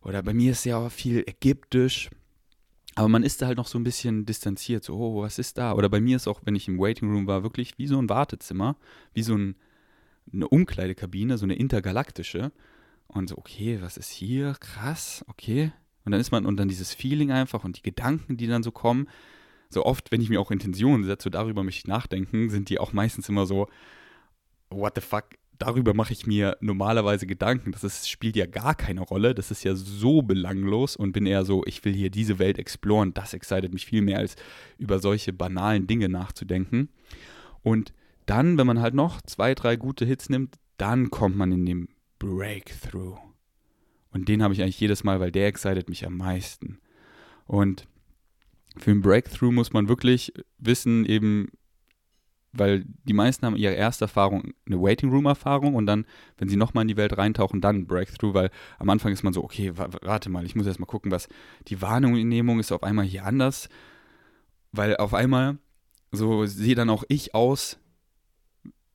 [0.04, 2.10] oder bei mir ist ja auch viel ägyptisch.
[2.96, 5.72] Aber man ist da halt noch so ein bisschen distanziert, so, oh, was ist da?
[5.72, 8.08] Oder bei mir ist auch, wenn ich im Waiting Room war, wirklich wie so ein
[8.08, 8.76] Wartezimmer,
[9.14, 9.56] wie so ein,
[10.32, 12.52] eine Umkleidekabine, so eine intergalaktische.
[13.08, 14.54] Und so, okay, was ist hier?
[14.60, 15.72] Krass, okay.
[16.04, 18.70] Und dann ist man, und dann dieses Feeling einfach und die Gedanken, die dann so
[18.70, 19.08] kommen.
[19.70, 22.92] So oft, wenn ich mir auch Intentionen setze, darüber möchte ich nachdenken, sind die auch
[22.92, 23.68] meistens immer so,
[24.70, 25.24] what the fuck,
[25.58, 27.72] darüber mache ich mir normalerweise Gedanken.
[27.72, 29.34] Das ist, spielt ja gar keine Rolle.
[29.34, 33.14] Das ist ja so belanglos und bin eher so, ich will hier diese Welt exploren.
[33.14, 34.36] Das excited mich viel mehr, als
[34.78, 36.88] über solche banalen Dinge nachzudenken.
[37.62, 37.92] Und
[38.26, 41.88] dann, wenn man halt noch zwei, drei gute Hits nimmt, dann kommt man in den
[42.18, 43.18] Breakthrough.
[44.10, 46.78] Und den habe ich eigentlich jedes Mal, weil der excited mich am meisten.
[47.46, 47.86] Und
[48.76, 51.48] für einen Breakthrough muss man wirklich wissen, eben,
[52.56, 56.06] weil die meisten haben ihre erste Erfahrung eine Waiting Room Erfahrung und dann,
[56.38, 59.32] wenn sie nochmal in die Welt reintauchen, dann ein Breakthrough, weil am Anfang ist man
[59.32, 61.28] so, okay, warte mal, ich muss erst mal gucken, was
[61.68, 63.68] die Wahrnehmung ist auf einmal hier anders,
[64.72, 65.58] weil auf einmal
[66.12, 67.78] so sehe dann auch ich aus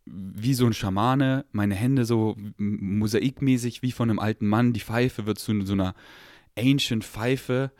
[0.05, 5.25] wie so ein Schamane, meine Hände so mosaikmäßig wie von einem alten Mann, die Pfeife
[5.25, 5.93] wird zu so einer
[6.57, 7.71] ancient Pfeife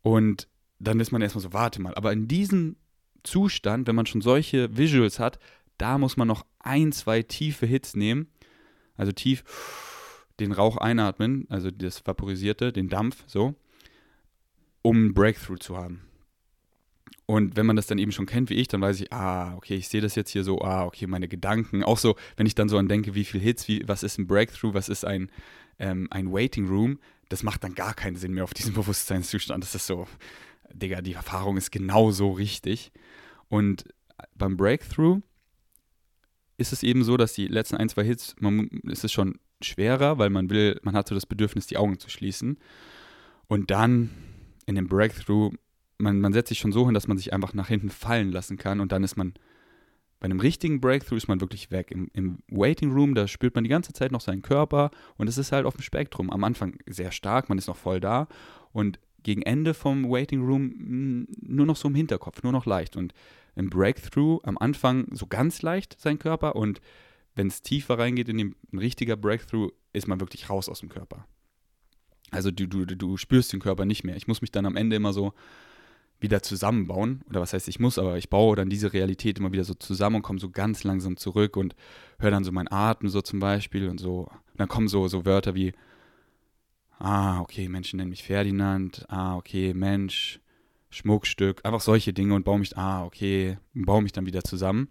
[0.00, 2.76] und dann ist man erstmal so, warte mal, aber in diesem
[3.24, 5.38] Zustand, wenn man schon solche Visuals hat,
[5.78, 8.28] da muss man noch ein, zwei tiefe Hits nehmen,
[8.96, 9.44] also tief
[10.40, 13.54] den Rauch einatmen, also das Vaporisierte, den Dampf, so,
[14.82, 16.02] um ein Breakthrough zu haben.
[17.26, 19.76] Und wenn man das dann eben schon kennt wie ich, dann weiß ich, ah, okay,
[19.76, 21.82] ich sehe das jetzt hier so, ah, okay, meine Gedanken.
[21.82, 24.26] Auch so, wenn ich dann so an denke, wie viel Hits, wie, was ist ein
[24.26, 25.30] Breakthrough, was ist ein,
[25.78, 26.98] ähm, ein Waiting Room,
[27.30, 29.64] das macht dann gar keinen Sinn mehr auf diesem Bewusstseinszustand.
[29.64, 30.06] Das ist so,
[30.72, 32.92] Digga, die Erfahrung ist genau so richtig.
[33.48, 33.84] Und
[34.36, 35.20] beim Breakthrough
[36.56, 40.18] ist es eben so, dass die letzten ein, zwei Hits, man, ist es schon schwerer,
[40.18, 42.58] weil man will, man hat so das Bedürfnis, die Augen zu schließen.
[43.46, 44.10] Und dann
[44.66, 45.52] in dem Breakthrough
[45.98, 48.56] man, man setzt sich schon so hin, dass man sich einfach nach hinten fallen lassen
[48.56, 49.34] kann und dann ist man
[50.20, 51.90] bei einem richtigen Breakthrough ist man wirklich weg.
[51.90, 55.36] Im, Im, Waiting Room, da spürt man die ganze Zeit noch seinen Körper und es
[55.36, 56.30] ist halt auf dem Spektrum.
[56.30, 58.28] Am Anfang sehr stark, man ist noch voll da
[58.72, 62.96] und gegen Ende vom Waiting Room hm, nur noch so im Hinterkopf, nur noch leicht.
[62.96, 63.12] Und
[63.56, 66.80] im Breakthrough am Anfang so ganz leicht sein Körper und
[67.34, 70.88] wenn es tiefer reingeht in den, ein richtiger Breakthrough, ist man wirklich raus aus dem
[70.88, 71.26] Körper.
[72.30, 74.16] Also du, du, du spürst den Körper nicht mehr.
[74.16, 75.32] Ich muss mich dann am Ende immer so
[76.20, 77.22] wieder zusammenbauen.
[77.28, 80.16] Oder was heißt, ich muss, aber ich baue dann diese Realität immer wieder so zusammen
[80.16, 81.74] und komme so ganz langsam zurück und
[82.18, 84.20] höre dann so meinen Atem so zum Beispiel und so.
[84.20, 85.72] Und dann kommen so, so Wörter wie,
[86.98, 90.40] ah, okay, Menschen nennen mich Ferdinand, ah, okay, Mensch,
[90.90, 94.88] Schmuckstück, einfach solche Dinge und baue mich, ah, okay, baue mich dann wieder zusammen.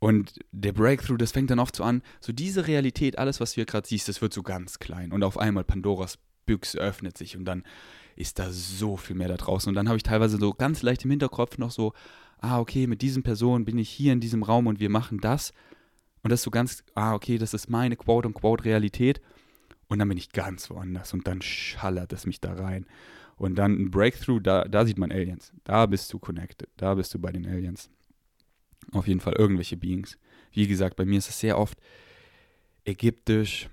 [0.00, 3.56] Und der Breakthrough, das fängt dann oft so an, so diese Realität, alles, was du
[3.56, 5.12] hier gerade siehst, das wird so ganz klein.
[5.12, 7.62] Und auf einmal Pandoras Büchse öffnet sich und dann
[8.16, 9.68] ist da so viel mehr da draußen.
[9.68, 11.92] Und dann habe ich teilweise so ganz leicht im Hinterkopf noch so,
[12.40, 15.52] ah, okay, mit diesen Personen bin ich hier in diesem Raum und wir machen das.
[16.22, 19.20] Und das ist so ganz, ah, okay, das ist meine Quote-unquote-Realität.
[19.88, 22.86] Und dann bin ich ganz woanders und dann schallert es mich da rein.
[23.36, 25.52] Und dann ein Breakthrough, da, da sieht man Aliens.
[25.64, 26.68] Da bist du connected.
[26.76, 27.88] Da bist du bei den Aliens.
[28.92, 30.18] Auf jeden Fall irgendwelche Beings.
[30.52, 31.78] Wie gesagt, bei mir ist es sehr oft
[32.84, 33.68] ägyptisch.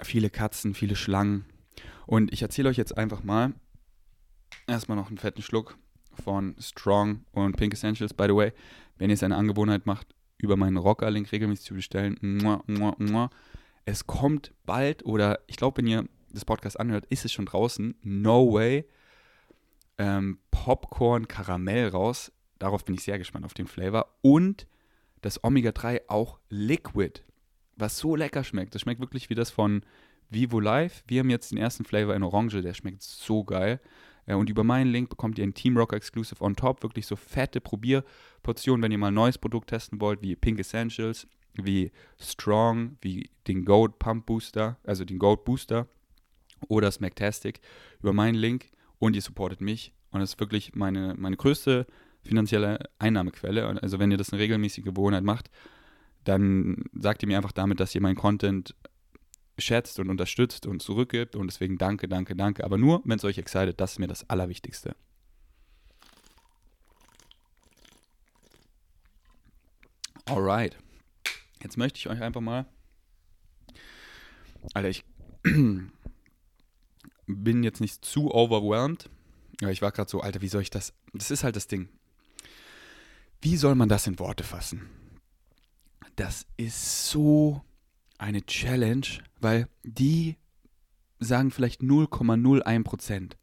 [0.00, 1.44] Viele Katzen, viele Schlangen.
[2.06, 3.52] Und ich erzähle euch jetzt einfach mal
[4.66, 5.76] erstmal noch einen fetten Schluck
[6.12, 8.14] von Strong und Pink Essentials.
[8.14, 8.52] By the way,
[8.96, 10.06] wenn ihr es eine Angewohnheit macht,
[10.38, 13.30] über meinen Rocker-Link regelmäßig zu bestellen, muah, muah, muah.
[13.88, 17.94] Es kommt bald oder ich glaube, wenn ihr des Podcasts anhört, ist es schon draußen.
[18.02, 18.84] No way.
[19.96, 22.30] Ähm, Popcorn Karamell raus.
[22.58, 24.14] Darauf bin ich sehr gespannt auf den Flavor.
[24.20, 24.66] Und
[25.22, 27.22] das Omega-3 auch Liquid,
[27.76, 28.74] was so lecker schmeckt.
[28.74, 29.80] Das schmeckt wirklich wie das von
[30.28, 31.02] Vivo Live.
[31.06, 33.80] Wir haben jetzt den ersten Flavor in Orange, der schmeckt so geil.
[34.26, 36.82] Äh, und über meinen Link bekommt ihr ein Team Rock Exclusive on top.
[36.82, 41.26] Wirklich so fette Probierportionen, wenn ihr mal ein neues Produkt testen wollt, wie Pink Essentials,
[41.54, 45.88] wie Strong, wie den Gold Pump Booster, also den Gold Booster
[46.68, 47.60] oder Smacktastic
[48.00, 49.92] über meinen Link und ihr supportet mich.
[50.10, 51.86] Und das ist wirklich meine, meine größte
[52.22, 53.82] finanzielle Einnahmequelle.
[53.82, 55.50] Also wenn ihr das eine regelmäßige Gewohnheit macht,
[56.24, 58.74] dann sagt ihr mir einfach damit, dass ihr meinen Content
[59.58, 61.36] schätzt und unterstützt und zurückgibt.
[61.36, 62.64] Und deswegen danke, danke, danke.
[62.64, 64.94] Aber nur, wenn es euch excited, das ist mir das Allerwichtigste.
[70.26, 70.76] Alright.
[71.68, 72.64] Jetzt möchte ich euch einfach mal.
[74.72, 75.04] Alter, ich
[77.26, 79.10] bin jetzt nicht zu overwhelmed.
[79.60, 80.94] Ja, ich war gerade so, Alter, wie soll ich das?
[81.12, 81.90] Das ist halt das Ding.
[83.42, 84.88] Wie soll man das in Worte fassen?
[86.16, 87.62] Das ist so
[88.16, 89.06] eine Challenge,
[89.38, 90.38] weil die
[91.18, 93.36] sagen vielleicht 0,01 Prozent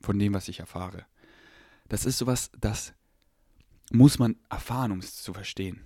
[0.00, 1.04] von dem, was ich erfahre.
[1.88, 2.94] Das ist sowas, das
[3.90, 5.84] muss man erfahren, um es zu verstehen.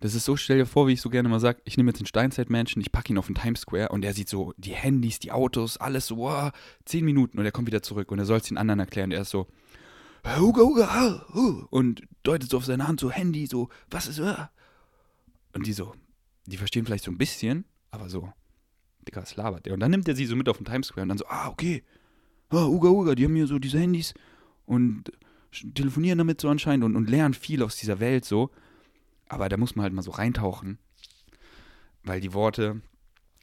[0.00, 1.98] Das ist so, stell dir vor, wie ich so gerne mal sage, ich nehme jetzt
[1.98, 5.18] einen Steinzeitmenschen, ich packe ihn auf den Times Square und er sieht so die Handys,
[5.18, 6.52] die Autos, alles so, wow,
[6.84, 9.10] zehn Minuten und er kommt wieder zurück und er soll es den anderen erklären.
[9.10, 9.48] Er ist so,
[10.24, 11.26] Huga, Huga,
[11.70, 15.94] und deutet so auf seine Hand, so Handy, so, was ist, und die so,
[16.46, 18.32] die verstehen vielleicht so ein bisschen, aber so,
[19.06, 19.74] Digga, was labert der?
[19.74, 21.48] Und dann nimmt er sie so mit auf den Times Square und dann so, ah,
[21.48, 21.82] okay,
[22.50, 24.14] ah, Uga, Uga, die haben hier so diese Handys
[24.66, 25.10] und
[25.74, 28.50] telefonieren damit so anscheinend und, und lernen viel aus dieser Welt so.
[29.28, 30.78] Aber da muss man halt mal so reintauchen,
[32.02, 32.80] weil die Worte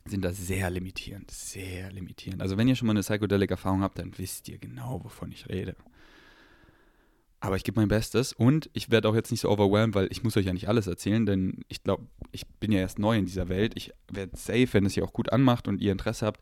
[0.05, 2.41] sind da sehr limitierend, sehr limitierend.
[2.41, 5.75] Also wenn ihr schon mal eine Psychedelic-Erfahrung habt, dann wisst ihr genau, wovon ich rede.
[7.39, 10.23] Aber ich gebe mein Bestes und ich werde auch jetzt nicht so overwhelmed, weil ich
[10.23, 13.25] muss euch ja nicht alles erzählen, denn ich glaube, ich bin ja erst neu in
[13.25, 13.73] dieser Welt.
[13.75, 16.41] Ich werde safe, wenn es hier auch gut anmacht und ihr Interesse habt,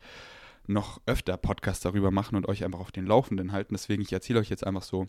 [0.66, 3.74] noch öfter Podcasts darüber machen und euch einfach auf den Laufenden halten.
[3.74, 5.08] Deswegen, ich erzähle euch jetzt einfach so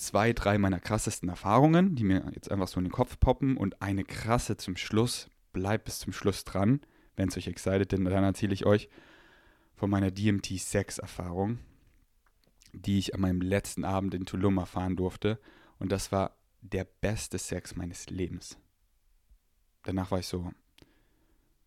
[0.00, 3.82] zwei, drei meiner krassesten Erfahrungen, die mir jetzt einfach so in den Kopf poppen und
[3.82, 5.28] eine krasse zum Schluss.
[5.52, 6.80] Bleibt bis zum Schluss dran,
[7.16, 8.88] wenn es euch excited, denn dann erzähle ich euch
[9.74, 11.58] von meiner DMT-Sex-Erfahrung
[12.72, 15.38] die ich an meinem letzten Abend in Tulum erfahren durfte.
[15.78, 18.58] Und das war der beste Sex meines Lebens.
[19.82, 20.52] Danach war ich so,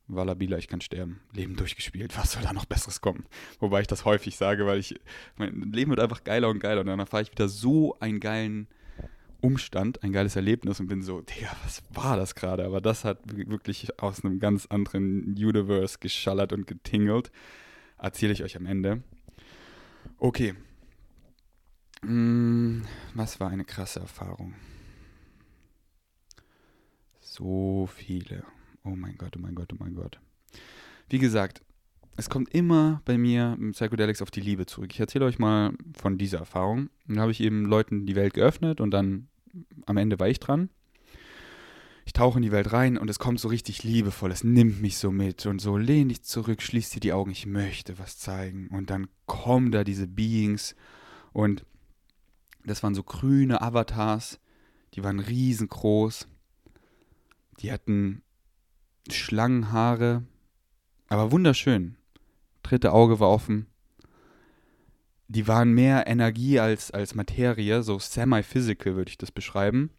[0.07, 1.21] Wallabila, ich kann sterben.
[1.31, 2.17] Leben durchgespielt.
[2.17, 3.25] Was soll da noch Besseres kommen?
[3.59, 4.99] Wobei ich das häufig sage, weil ich,
[5.37, 6.81] mein Leben wird einfach geiler und geiler.
[6.81, 8.67] Und dann erfahre ich wieder so einen geilen
[9.41, 12.65] Umstand, ein geiles Erlebnis und bin so, Digga, was war das gerade?
[12.65, 17.31] Aber das hat wirklich aus einem ganz anderen Universe geschallert und getingelt.
[17.97, 19.03] Erzähle ich euch am Ende.
[20.17, 20.55] Okay,
[22.03, 22.81] Mm,
[23.13, 24.55] was war eine krasse Erfahrung?
[27.21, 28.43] So viele.
[28.83, 30.19] Oh mein Gott, oh mein Gott, oh mein Gott.
[31.09, 31.61] Wie gesagt,
[32.15, 34.91] es kommt immer bei mir im Psychedelics auf die Liebe zurück.
[34.93, 36.89] Ich erzähle euch mal von dieser Erfahrung.
[37.07, 39.29] Dann habe ich eben Leuten die Welt geöffnet und dann
[39.85, 40.69] am Ende war ich dran.
[42.05, 44.31] Ich tauche in die Welt rein und es kommt so richtig liebevoll.
[44.31, 47.45] Es nimmt mich so mit und so lehn dich zurück, schließ dir die Augen, ich
[47.45, 48.67] möchte was zeigen.
[48.67, 50.75] Und dann kommen da diese Beings
[51.31, 51.65] und
[52.65, 54.39] das waren so grüne Avatars,
[54.93, 56.27] die waren riesengroß.
[57.59, 58.22] Die hatten
[59.09, 60.23] Schlangenhaare,
[61.09, 61.95] aber wunderschön.
[62.63, 63.67] Dritte Auge war offen.
[65.27, 69.89] Die waren mehr Energie als, als Materie, so semi-physical würde ich das beschreiben.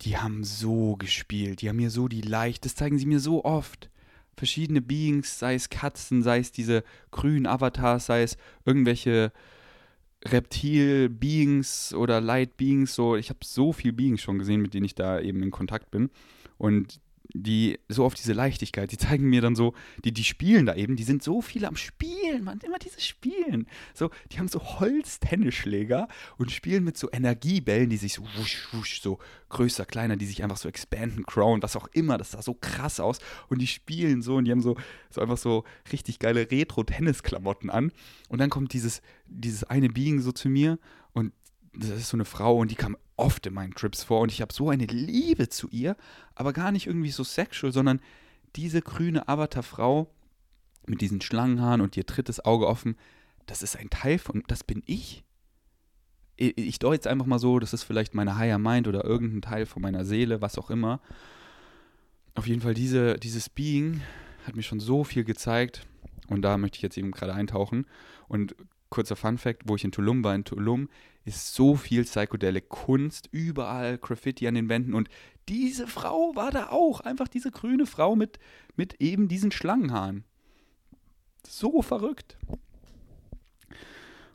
[0.00, 3.44] Die haben so gespielt, die haben mir so die leicht, das zeigen sie mir so
[3.44, 3.90] oft.
[4.36, 9.32] Verschiedene Beings, sei es Katzen, sei es diese grünen Avatars, sei es irgendwelche
[10.24, 15.20] Reptil-Beings oder Light-Beings, so, ich habe so viel Beings schon gesehen, mit denen ich da
[15.20, 16.10] eben in Kontakt bin.
[16.56, 17.00] Und
[17.32, 20.96] die so auf diese Leichtigkeit, die zeigen mir dann so, die, die spielen da eben,
[20.96, 23.66] die sind so viele am Spielen, man, immer dieses Spielen.
[23.94, 29.00] So, die haben so Holz-Tennisschläger und spielen mit so Energiebällen, die sich so wusch, wusch,
[29.00, 32.54] so größer, kleiner, die sich einfach so expanden, crown, was auch immer, das sah so
[32.54, 33.18] krass aus.
[33.48, 34.76] Und die spielen so und die haben so,
[35.10, 37.90] so einfach so richtig geile Retro-Tennisklamotten an.
[38.28, 40.78] Und dann kommt dieses, dieses eine Being so zu mir
[41.76, 44.40] das ist so eine Frau und die kam oft in meinen Trips vor und ich
[44.40, 45.96] habe so eine Liebe zu ihr,
[46.34, 48.00] aber gar nicht irgendwie so sexual, sondern
[48.56, 50.10] diese grüne Avatar-Frau
[50.86, 52.96] mit diesen Schlangenhaaren und ihr drittes Auge offen,
[53.46, 55.24] das ist ein Teil von, das bin ich.
[56.36, 59.66] Ich deute jetzt einfach mal so, das ist vielleicht meine Higher Mind oder irgendein Teil
[59.66, 61.00] von meiner Seele, was auch immer.
[62.34, 64.00] Auf jeden Fall diese, dieses Being
[64.44, 65.86] hat mir schon so viel gezeigt
[66.28, 67.86] und da möchte ich jetzt eben gerade eintauchen.
[68.26, 68.56] Und
[68.90, 70.88] kurzer Fun Fact, wo ich in Tulum war, in Tulum
[71.24, 75.08] ist so viel psychedelic Kunst, überall Graffiti an den Wänden und
[75.48, 78.38] diese Frau war da auch, einfach diese grüne Frau mit,
[78.76, 80.24] mit eben diesen Schlangenhaaren.
[81.46, 82.38] So verrückt.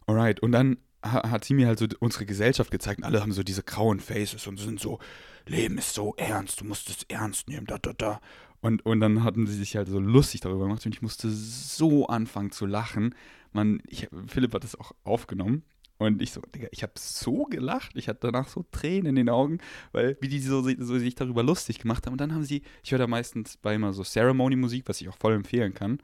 [0.05, 3.43] Alright, und dann hat sie mir halt so unsere Gesellschaft gezeigt und alle haben so
[3.43, 4.99] diese grauen Faces und sind so,
[5.45, 8.21] Leben ist so ernst, du musst es ernst nehmen, da, da, da.
[8.61, 12.07] Und, und dann hatten sie sich halt so lustig darüber gemacht und ich musste so
[12.07, 13.15] anfangen zu lachen.
[13.51, 15.63] Man, ich, Philipp hat das auch aufgenommen
[15.99, 19.29] und ich so, Digga, ich habe so gelacht, ich hatte danach so Tränen in den
[19.29, 19.59] Augen,
[19.91, 22.13] weil wie die so, so sich darüber lustig gemacht haben.
[22.13, 25.17] Und dann haben sie, ich höre da meistens bei immer so Ceremony-Musik, was ich auch
[25.17, 25.99] voll empfehlen kann.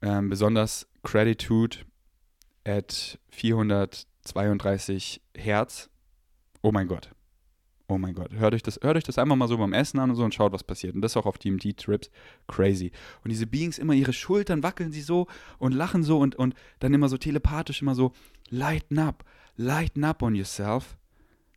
[0.00, 1.78] Ähm, besonders Gratitude
[2.64, 5.90] at 432 Hertz.
[6.62, 7.10] Oh mein Gott.
[7.90, 10.10] Oh mein Gott, hört euch, das, hört euch das einfach mal so beim Essen an
[10.10, 10.94] und so und schaut, was passiert.
[10.94, 12.10] Und das auch auf DMT-Trips.
[12.46, 12.92] Crazy.
[13.24, 15.26] Und diese Beings immer ihre Schultern wackeln sie so
[15.58, 18.12] und lachen so und, und dann immer so telepathisch immer so,
[18.50, 19.24] lighten up,
[19.56, 20.98] lighten up on yourself.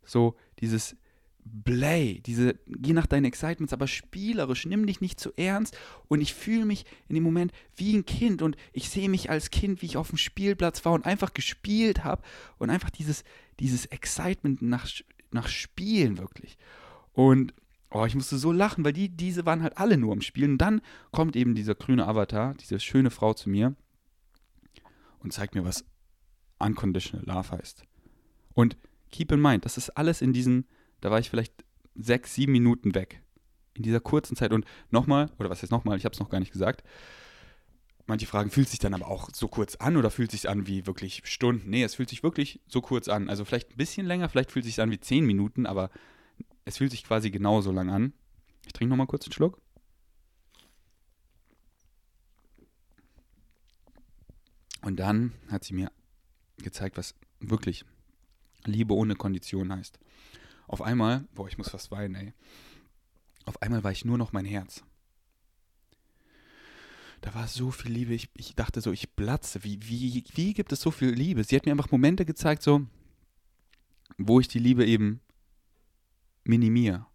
[0.06, 0.96] So dieses
[1.44, 5.76] Blay, diese, geh nach deinen Excitements, aber spielerisch, nimm dich nicht zu ernst.
[6.08, 9.50] Und ich fühle mich in dem Moment wie ein Kind und ich sehe mich als
[9.50, 12.22] Kind, wie ich auf dem Spielplatz war und einfach gespielt habe
[12.58, 13.24] und einfach dieses,
[13.60, 14.86] dieses Excitement nach,
[15.34, 16.56] nach Spielen wirklich.
[17.12, 17.54] Und
[17.90, 20.52] oh, ich musste so lachen, weil die, diese waren halt alle nur am Spielen.
[20.52, 23.74] Und dann kommt eben dieser grüne Avatar, diese schöne Frau zu mir
[25.20, 25.84] und zeigt mir, was
[26.58, 27.84] Unconditional Love heißt.
[28.54, 28.76] Und
[29.10, 30.66] keep in mind, das ist alles in diesen,
[31.00, 31.64] da war ich vielleicht
[31.94, 33.22] sechs, sieben Minuten weg.
[33.74, 34.52] In dieser kurzen Zeit.
[34.52, 36.84] Und nochmal, oder was heißt nochmal, ich habe es noch gar nicht gesagt,
[38.12, 40.86] Manche fragen, fühlt sich dann aber auch so kurz an oder fühlt sich an wie
[40.86, 41.70] wirklich Stunden?
[41.70, 43.30] Nee, es fühlt sich wirklich so kurz an.
[43.30, 45.88] Also vielleicht ein bisschen länger, vielleicht fühlt sich an wie zehn Minuten, aber
[46.66, 48.12] es fühlt sich quasi genauso lang an.
[48.66, 49.62] Ich trinke nochmal kurz einen Schluck.
[54.82, 55.90] Und dann hat sie mir
[56.58, 57.86] gezeigt, was wirklich
[58.66, 59.98] Liebe ohne Kondition heißt.
[60.66, 62.34] Auf einmal, boah, ich muss fast weinen, ey.
[63.46, 64.84] Auf einmal war ich nur noch mein Herz
[67.22, 68.14] da war so viel Liebe.
[68.14, 69.64] Ich, ich dachte so, ich platze.
[69.64, 71.44] Wie, wie, wie gibt es so viel Liebe?
[71.44, 72.82] Sie hat mir einfach Momente gezeigt, so,
[74.18, 75.20] wo ich die Liebe eben
[76.44, 77.06] minimiere.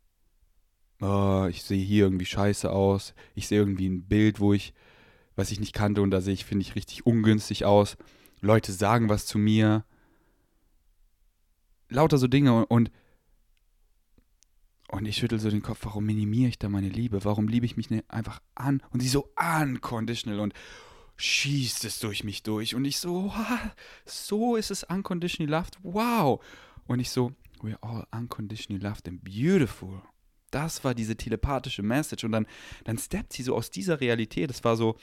[1.02, 3.14] Oh, ich sehe hier irgendwie scheiße aus.
[3.36, 4.74] Ich sehe irgendwie ein Bild, wo ich,
[5.36, 7.98] was ich nicht kannte, und da sehe ich, finde ich, richtig ungünstig aus.
[8.40, 9.86] Leute sagen was zu mir.
[11.90, 12.92] Lauter so Dinge und und
[15.04, 17.24] ich schüttel so den Kopf, warum minimiere ich da meine Liebe?
[17.26, 18.82] Warum liebe ich mich nicht einfach an?
[18.92, 20.54] Und sie so unconditional und
[21.18, 22.76] schießt es durch mich durch.
[22.76, 23.34] Und ich so,
[24.06, 25.78] so ist es unconditionally loved.
[25.84, 26.44] Wow.
[26.86, 30.02] Und ich so, we're all unconditionally loved and beautiful.
[30.52, 32.24] Das war diese telepathische Message.
[32.24, 32.48] Und dann,
[32.86, 34.50] dann steppt sie so aus dieser Realität.
[34.50, 34.96] Das war so,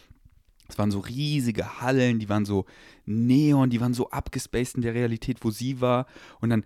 [0.69, 2.65] es waren so riesige Hallen, die waren so
[3.05, 6.07] neon, die waren so abgespaced in der Realität, wo sie war.
[6.41, 6.65] Und dann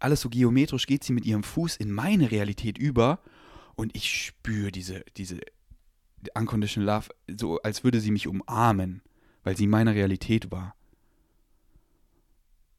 [0.00, 3.20] alles so geometrisch geht sie mit ihrem Fuß in meine Realität über
[3.74, 5.40] und ich spüre diese, diese
[6.34, 9.02] Unconditional Love, so als würde sie mich umarmen,
[9.44, 10.74] weil sie in meiner Realität war.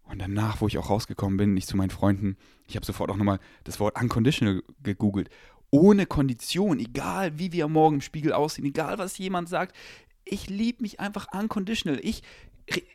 [0.03, 3.17] Und danach, wo ich auch rausgekommen bin, ich zu meinen Freunden, ich habe sofort auch
[3.17, 5.29] nochmal das Wort unconditional gegoogelt.
[5.69, 9.75] Ohne Kondition, egal wie wir morgen im Spiegel aussehen, egal was jemand sagt,
[10.23, 11.99] ich liebe mich einfach unconditional.
[12.01, 12.23] Ich,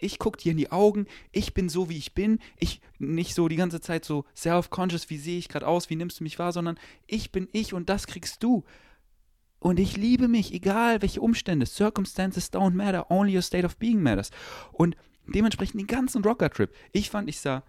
[0.01, 3.49] ich gucke dir in die Augen, ich bin so, wie ich bin, ich nicht so
[3.49, 6.53] die ganze Zeit so self-conscious, wie sehe ich gerade aus, wie nimmst du mich wahr,
[6.53, 8.65] sondern ich bin ich und das kriegst du.
[9.59, 11.67] Und ich liebe mich, egal welche Umstände.
[11.67, 14.31] Circumstances don't matter, only your state of being matters.
[14.73, 16.75] Und dementsprechend den ganzen Rocker-Trip.
[16.91, 17.63] Ich fand, ich sah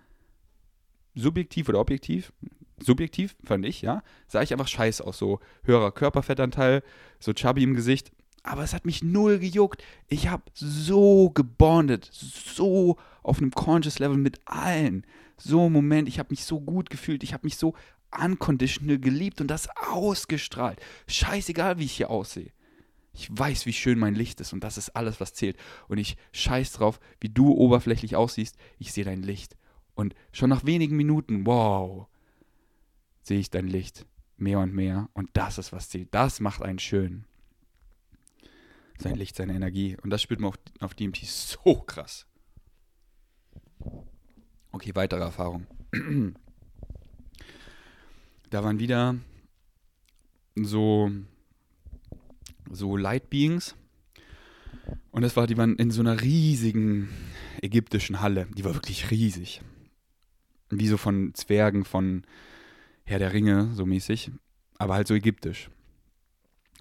[1.14, 2.34] subjektiv oder objektiv,
[2.80, 5.20] subjektiv fand ich, ja, sah ich einfach scheiße aus.
[5.20, 6.84] So höherer Körperfettanteil,
[7.20, 8.12] so chubby im Gesicht,
[8.44, 9.84] aber es hat mich null gejuckt.
[10.10, 15.06] Ich habe so gebondet, so auf einem conscious Level mit allen.
[15.38, 17.74] So ein Moment, ich habe mich so gut gefühlt, ich habe mich so
[18.12, 20.80] unconditional geliebt und das ausgestrahlt.
[21.08, 22.52] Scheißegal, wie ich hier aussehe.
[23.14, 25.58] Ich weiß, wie schön mein Licht ist und das ist alles, was zählt.
[25.88, 28.58] Und ich scheiß drauf, wie du oberflächlich aussiehst.
[28.78, 29.56] Ich sehe dein Licht.
[29.96, 32.08] Und schon nach wenigen Minuten, wow,
[33.22, 34.06] sehe ich dein Licht
[34.38, 35.10] mehr und mehr.
[35.14, 36.14] Und das ist, was zählt.
[36.14, 37.26] Das macht einen schön
[39.04, 39.98] sein Licht, seine Energie.
[40.02, 42.26] Und das spürt man auf, auf DMT so krass.
[44.72, 45.68] Okay, weitere Erfahrung.
[48.50, 49.16] da waren wieder
[50.56, 51.12] so,
[52.72, 53.76] so Light Beings.
[55.12, 57.10] Und das war, die waren in so einer riesigen
[57.62, 58.48] ägyptischen Halle.
[58.56, 59.62] Die war wirklich riesig.
[60.70, 62.24] Wie so von Zwergen von
[63.04, 64.32] Herr der Ringe, so mäßig.
[64.80, 65.70] Aber halt so ägyptisch.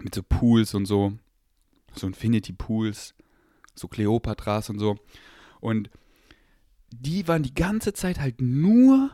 [0.01, 1.13] Mit so Pools und so.
[1.95, 3.13] So Infinity Pools,
[3.75, 4.97] so Kleopatras und so.
[5.59, 5.89] Und
[6.91, 9.11] die waren die ganze Zeit halt nur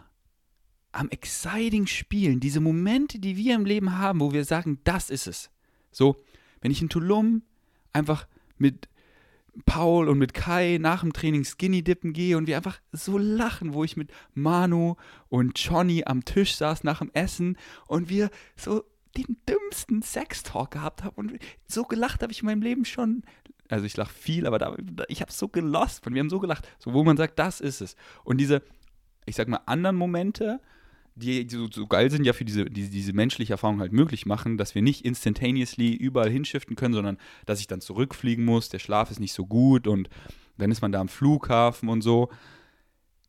[0.92, 2.40] am exciting Spielen.
[2.40, 5.50] Diese Momente, die wir im Leben haben, wo wir sagen, das ist es.
[5.92, 6.18] So,
[6.62, 7.44] wenn ich in Tulum
[7.94, 8.28] einfach
[8.58, 8.90] mit
[9.66, 13.74] Paul und mit Kai nach dem Training Skinny Dippen gehe und wir einfach so lachen,
[13.74, 14.96] wo ich mit Manu
[15.28, 17.58] und Johnny am Tisch saß nach dem Essen
[17.88, 18.84] und wir so
[19.24, 23.24] den dümmsten Sextalk gehabt haben und so gelacht habe ich in meinem Leben schon.
[23.70, 24.76] Also ich lache viel, aber da,
[25.08, 27.82] ich habe so gelost und wir haben so gelacht, so wo man sagt, das ist
[27.82, 27.96] es.
[28.24, 28.64] Und diese,
[29.26, 30.60] ich sag mal, anderen Momente,
[31.16, 34.58] die so, so, geil sind, ja für diese, diese, diese menschliche Erfahrung halt möglich machen,
[34.58, 39.12] dass wir nicht instantaneously überall hinschiften können, sondern dass ich dann zurückfliegen muss, der Schlaf
[39.12, 40.10] ist nicht so gut und
[40.58, 42.30] dann ist man da am Flughafen und so.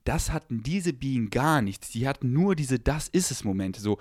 [0.05, 1.91] Das hatten diese Bienen gar nichts.
[1.91, 3.81] Die hatten nur diese Das ist es Momente.
[3.81, 3.99] So,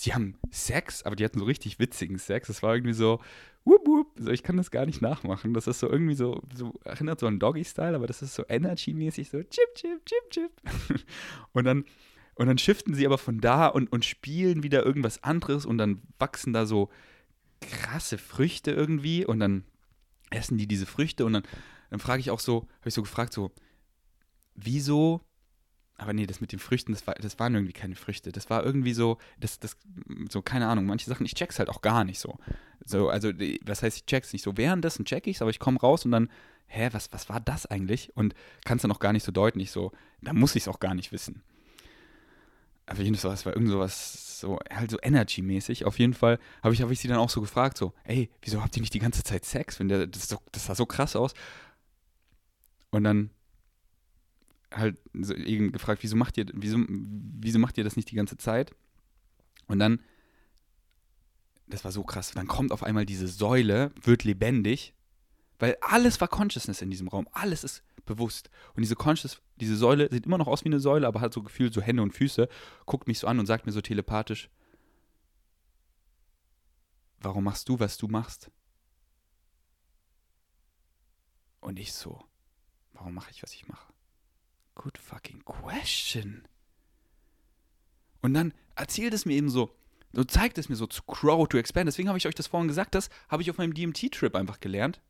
[0.00, 2.48] sie haben Sex, aber die hatten so richtig witzigen Sex.
[2.48, 3.20] Das war irgendwie so,
[3.64, 4.08] wup, wup.
[4.18, 5.52] So, ich kann das gar nicht nachmachen.
[5.52, 9.28] Das ist so irgendwie so, so erinnert so an Doggy-Style, aber das ist so Energy-mäßig,
[9.28, 10.52] so chip, chip, chip, chip.
[11.52, 11.84] und dann
[12.36, 16.00] und dann shiften sie aber von da und, und spielen wieder irgendwas anderes und dann
[16.18, 16.88] wachsen da so
[17.60, 19.64] krasse Früchte irgendwie und dann
[20.30, 21.42] essen die diese Früchte und dann,
[21.90, 23.52] dann frage ich auch so, habe ich so gefragt, so,
[24.54, 25.20] wieso,
[26.00, 28.64] aber nee, das mit den Früchten, das, war, das waren irgendwie keine Früchte, das war
[28.64, 29.76] irgendwie so, das, das,
[30.30, 32.38] so, keine Ahnung, manche Sachen, ich check's halt auch gar nicht so.
[32.84, 33.30] So, also,
[33.64, 36.30] was heißt, ich check's nicht so, währenddessen check ich's, aber ich komme raus und dann,
[36.66, 38.16] hä, was, was war das eigentlich?
[38.16, 38.34] Und
[38.64, 39.92] kann's dann auch gar nicht so deuten, ich so,
[40.22, 41.42] da muss ich's auch gar nicht wissen
[42.90, 45.84] auf jeden Fall, es war irgend sowas, so, halt so Energy-mäßig.
[45.84, 48.62] Auf jeden Fall habe ich, hab ich sie dann auch so gefragt, so, ey, wieso
[48.62, 49.78] habt ihr nicht die ganze Zeit Sex?
[49.78, 51.34] Wenn der, das, so, das sah so krass aus.
[52.90, 53.30] Und dann
[54.72, 58.36] halt so eben gefragt, wieso macht ihr, wieso, wieso macht ihr das nicht die ganze
[58.36, 58.74] Zeit?
[59.66, 60.00] Und dann,
[61.66, 64.94] das war so krass, dann kommt auf einmal diese Säule, wird lebendig,
[65.58, 68.50] weil alles war Consciousness in diesem Raum, alles ist bewusst.
[68.74, 71.42] Und diese Conscious, diese Säule sieht immer noch aus wie eine Säule, aber hat so
[71.42, 72.48] gefühlt so Hände und Füße,
[72.86, 74.50] guckt mich so an und sagt mir so telepathisch,
[77.20, 78.50] warum machst du, was du machst?
[81.60, 82.24] Und ich so,
[82.94, 83.92] warum mache ich, was ich mache?
[84.80, 86.44] Good fucking question.
[88.22, 89.74] Und dann erzählt es mir eben so,
[90.12, 91.86] so zeigt es mir so zu Crow, to expand.
[91.86, 95.00] Deswegen habe ich euch das vorhin gesagt, das habe ich auf meinem DMT-Trip einfach gelernt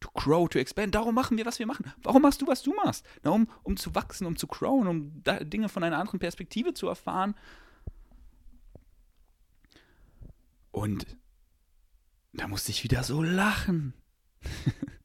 [0.00, 0.94] to grow, to expand.
[0.94, 1.92] Darum machen wir, was wir machen.
[2.02, 3.06] Warum machst du, was du machst?
[3.22, 6.88] Na, um, um zu wachsen, um zu growen, um Dinge von einer anderen Perspektive zu
[6.88, 7.34] erfahren.
[10.72, 11.16] Und
[12.32, 13.92] da musste ich wieder so lachen.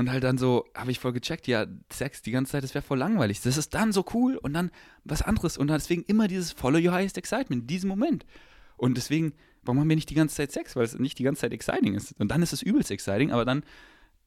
[0.00, 2.82] Und halt dann so, habe ich voll gecheckt, ja, Sex die ganze Zeit, das wäre
[2.82, 3.40] voll langweilig.
[3.42, 4.70] Das ist dann so cool und dann
[5.04, 5.58] was anderes.
[5.58, 8.26] Und deswegen immer dieses Follow Your Highest Excitement, in diesem Moment.
[8.76, 10.76] Und deswegen warum haben wir nicht die ganze Zeit Sex?
[10.76, 12.18] Weil es nicht die ganze Zeit exciting ist.
[12.18, 13.62] Und dann ist es übelst exciting, aber dann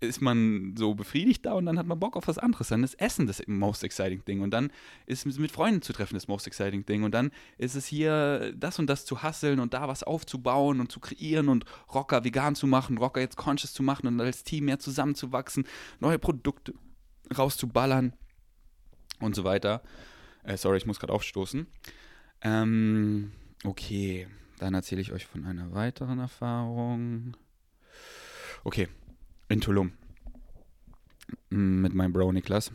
[0.03, 2.67] ist man so befriedigt da und dann hat man Bock auf was anderes.
[2.69, 4.71] Dann ist Essen das most exciting Ding und dann
[5.05, 8.79] ist mit Freunden zu treffen das most exciting Ding und dann ist es hier das
[8.79, 12.67] und das zu hasseln und da was aufzubauen und zu kreieren und Rocker vegan zu
[12.67, 15.65] machen, Rocker jetzt conscious zu machen und als Team mehr zusammenzuwachsen,
[15.99, 16.73] neue Produkte
[17.35, 18.13] rauszuballern
[19.19, 19.81] und so weiter.
[20.43, 21.67] Äh, sorry, ich muss gerade aufstoßen.
[22.41, 23.31] Ähm,
[23.63, 24.27] okay.
[24.59, 27.35] Dann erzähle ich euch von einer weiteren Erfahrung.
[28.63, 28.87] Okay,
[29.53, 29.93] in Tulum.
[31.49, 32.71] Mit meinem Bro Niklas.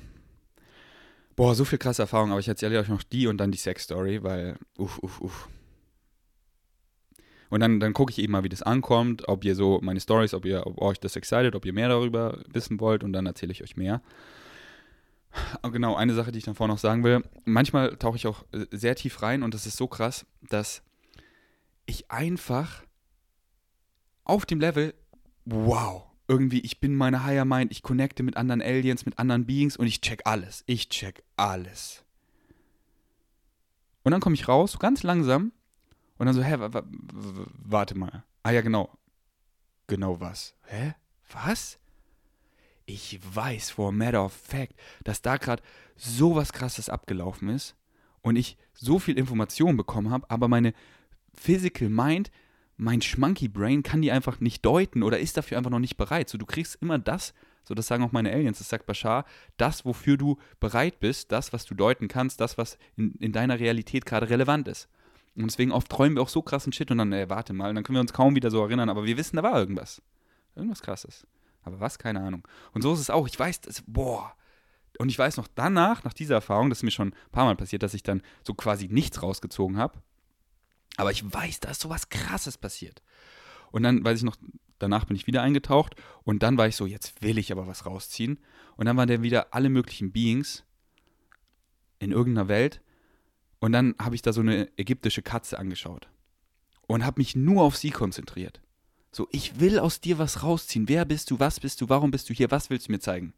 [1.36, 4.22] Boah, so viel krasse Erfahrung, aber ich erzähle euch noch die und dann die Sex-Story,
[4.22, 5.48] weil, uff, uff, uff.
[7.50, 10.34] Und dann, dann gucke ich eben mal, wie das ankommt, ob ihr so meine Stories,
[10.34, 13.52] ob ihr ob euch das excited, ob ihr mehr darüber wissen wollt und dann erzähle
[13.52, 14.02] ich euch mehr.
[15.62, 17.22] Genau, eine Sache, die ich davor noch sagen will.
[17.44, 20.82] Manchmal tauche ich auch äh, sehr tief rein und das ist so krass, dass
[21.86, 22.82] ich einfach
[24.24, 24.94] auf dem Level,
[25.44, 29.76] wow, irgendwie, ich bin meine Higher Mind, ich connecte mit anderen Aliens, mit anderen Beings
[29.76, 30.62] und ich check alles.
[30.66, 32.04] Ich check alles.
[34.04, 35.52] Und dann komme ich raus, ganz langsam,
[36.18, 36.56] und dann so, hä,
[37.64, 38.24] warte mal.
[38.42, 38.90] Ah ja, genau.
[39.86, 40.54] Genau was?
[40.66, 40.94] Hä?
[41.32, 41.78] Was?
[42.86, 44.74] Ich weiß, for a matter of fact,
[45.04, 45.62] dass da gerade
[45.96, 47.76] so was krasses abgelaufen ist
[48.22, 50.72] und ich so viel Information bekommen habe, aber meine
[51.34, 52.30] Physical Mind,
[52.78, 56.28] mein Schmunky Brain kann die einfach nicht deuten oder ist dafür einfach noch nicht bereit.
[56.28, 59.24] So, du kriegst immer das, so das sagen auch meine Aliens, das sagt Bashar,
[59.56, 63.58] das, wofür du bereit bist, das, was du deuten kannst, das, was in, in deiner
[63.58, 64.88] Realität gerade relevant ist.
[65.34, 67.82] Und deswegen oft träumen wir auch so krassen Shit und dann, ey, warte mal, dann
[67.82, 70.00] können wir uns kaum wieder so erinnern, aber wir wissen, da war irgendwas.
[70.54, 71.26] Irgendwas krasses.
[71.62, 71.98] Aber was?
[71.98, 72.46] Keine Ahnung.
[72.72, 73.26] Und so ist es auch.
[73.28, 74.34] Ich weiß, das, boah.
[74.98, 77.56] Und ich weiß noch danach, nach dieser Erfahrung, das ist mir schon ein paar Mal
[77.56, 80.00] passiert, dass ich dann so quasi nichts rausgezogen habe
[80.98, 83.02] Aber ich weiß, da ist sowas Krasses passiert.
[83.70, 84.36] Und dann, weiß ich noch,
[84.78, 85.94] danach bin ich wieder eingetaucht
[86.24, 88.38] und dann war ich so, jetzt will ich aber was rausziehen.
[88.76, 90.64] Und dann waren dann wieder alle möglichen Beings
[92.00, 92.82] in irgendeiner Welt.
[93.60, 96.08] Und dann habe ich da so eine ägyptische Katze angeschaut
[96.88, 98.60] und habe mich nur auf sie konzentriert.
[99.12, 100.88] So, ich will aus dir was rausziehen.
[100.88, 101.38] Wer bist du?
[101.38, 101.88] Was bist du?
[101.88, 102.50] Warum bist du hier?
[102.50, 103.34] Was willst du mir zeigen?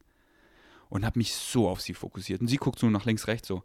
[0.88, 2.40] Und habe mich so auf sie fokussiert.
[2.40, 3.64] Und sie guckt so nach links, rechts so.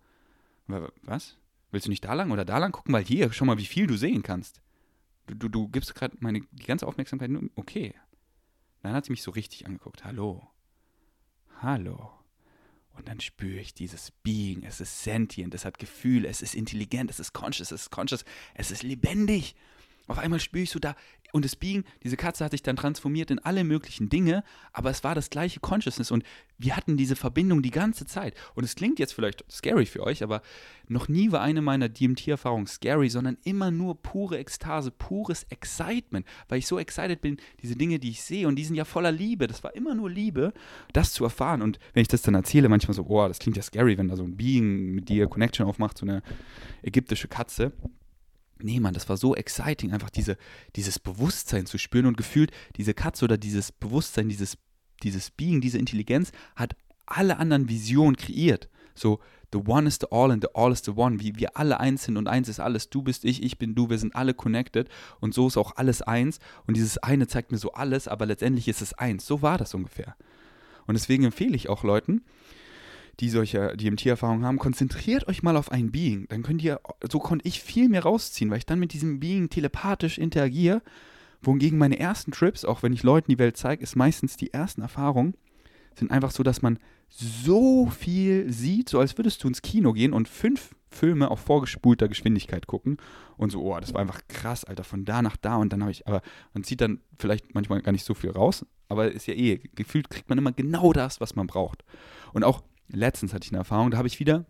[0.67, 1.37] Was?
[1.76, 2.93] Willst du nicht da lang oder da lang gucken?
[2.93, 4.61] Weil hier, schau mal, wie viel du sehen kannst.
[5.28, 7.49] Du, du, du gibst gerade meine die ganze Aufmerksamkeit nur.
[7.55, 7.93] Okay.
[8.82, 10.05] Dann hat sie mich so richtig angeguckt.
[10.05, 10.47] Hallo.
[11.61, 12.13] Hallo.
[12.93, 14.63] Und dann spüre ich dieses Being.
[14.63, 18.23] Es ist sentient, es hat Gefühle, es ist intelligent, es ist conscious, es ist conscious,
[18.53, 19.53] es ist lebendig.
[20.07, 20.95] Auf einmal spüre ich so da,
[21.35, 24.41] und das Being, diese Katze hat sich dann transformiert in alle möglichen Dinge,
[24.71, 26.23] aber es war das gleiche Consciousness und
[26.57, 28.35] wir hatten diese Verbindung die ganze Zeit.
[28.53, 30.41] Und es klingt jetzt vielleicht scary für euch, aber
[30.87, 36.59] noch nie war eine meiner DMT-Erfahrungen scary, sondern immer nur pure Ekstase, pures Excitement, weil
[36.59, 39.47] ich so excited bin, diese Dinge, die ich sehe, und die sind ja voller Liebe.
[39.47, 40.53] Das war immer nur Liebe,
[40.93, 41.61] das zu erfahren.
[41.61, 44.15] Und wenn ich das dann erzähle, manchmal so, oh, das klingt ja scary, wenn da
[44.15, 46.23] so ein Being mit dir Connection aufmacht, so eine
[46.81, 47.73] ägyptische Katze.
[48.59, 50.37] Nee, Mann, das war so exciting, einfach diese,
[50.75, 54.57] dieses Bewusstsein zu spüren und gefühlt, diese Katze oder dieses Bewusstsein, dieses,
[55.03, 56.75] dieses Being, diese Intelligenz hat
[57.05, 58.69] alle anderen Visionen kreiert.
[58.93, 59.19] So,
[59.51, 62.05] the one is the all and the all is the one, wie wir alle eins
[62.05, 62.89] sind und eins ist alles.
[62.89, 64.89] Du bist ich, ich bin du, wir sind alle connected
[65.19, 66.39] und so ist auch alles eins.
[66.65, 69.25] Und dieses eine zeigt mir so alles, aber letztendlich ist es eins.
[69.25, 70.15] So war das ungefähr.
[70.87, 72.21] Und deswegen empfehle ich auch Leuten,
[73.20, 76.28] die solche DMT-Erfahrungen haben, konzentriert euch mal auf ein Being.
[76.30, 79.49] Dann könnt ihr, so konnte ich viel mehr rausziehen, weil ich dann mit diesem Being
[79.49, 80.82] telepathisch interagiere.
[81.41, 84.82] Wohingegen meine ersten Trips, auch wenn ich Leuten die Welt zeige, ist meistens die ersten
[84.82, 85.36] Erfahrungen,
[85.93, 90.11] sind einfach so, dass man so viel sieht, so als würdest du ins Kino gehen
[90.11, 92.97] und fünf Filme auf vorgespulter Geschwindigkeit gucken
[93.38, 95.91] und so, oh, das war einfach krass, Alter, von da nach da und dann habe
[95.91, 96.22] ich, aber
[96.53, 100.09] man zieht dann vielleicht manchmal gar nicht so viel raus, aber ist ja eh, gefühlt
[100.09, 101.84] kriegt man immer genau das, was man braucht.
[102.34, 104.45] Und auch letztens hatte ich eine Erfahrung, da habe ich wieder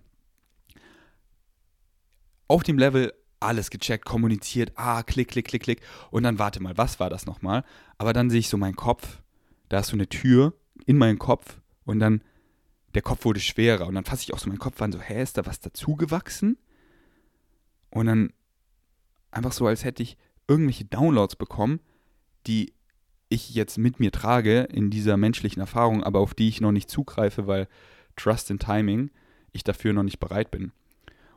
[2.48, 5.82] auf dem Level alles gecheckt, kommuniziert, ah, klick, klick, klick, klick.
[6.12, 7.64] Und dann warte mal, was war das nochmal?
[7.98, 9.22] Aber dann sehe ich so meinen Kopf,
[9.70, 10.54] da ist so eine Tür
[10.86, 12.22] in meinen Kopf und dann
[12.94, 13.88] der Kopf wurde schwerer.
[13.88, 16.58] Und dann fasse ich auch so meinen Kopf an, so, hä, ist da was dazugewachsen?
[17.90, 18.34] Und dann
[19.32, 20.18] einfach so, als hätte ich
[20.48, 21.80] irgendwelche Downloads bekommen,
[22.48, 22.74] die
[23.30, 26.90] ich jetzt mit mir trage in dieser menschlichen Erfahrung, aber auf die ich noch nicht
[26.90, 27.68] zugreife, weil
[28.16, 29.12] Trust in Timing,
[29.52, 30.72] ich dafür noch nicht bereit bin.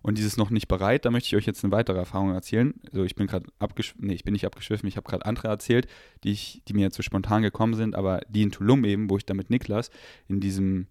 [0.02, 2.72] Und dieses noch nicht bereit, da möchte ich euch jetzt eine weitere Erfahrung erzählen.
[2.86, 5.88] Also ich bin gerade abgeschwiffen, nee, ich bin nicht abgeschwiffen, ich habe gerade andere erzählt,
[6.24, 9.16] die, ich, die mir jetzt so spontan gekommen sind, aber die in Tulum eben, wo
[9.16, 9.90] ich da mit Niklas
[10.28, 10.86] in diesem,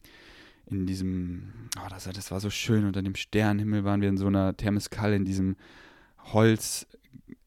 [0.65, 4.27] in diesem, oh, das, das war so schön, unter dem Sternenhimmel waren wir in so
[4.27, 5.55] einer Thermeskal, in diesem
[6.33, 6.95] Holzkuppel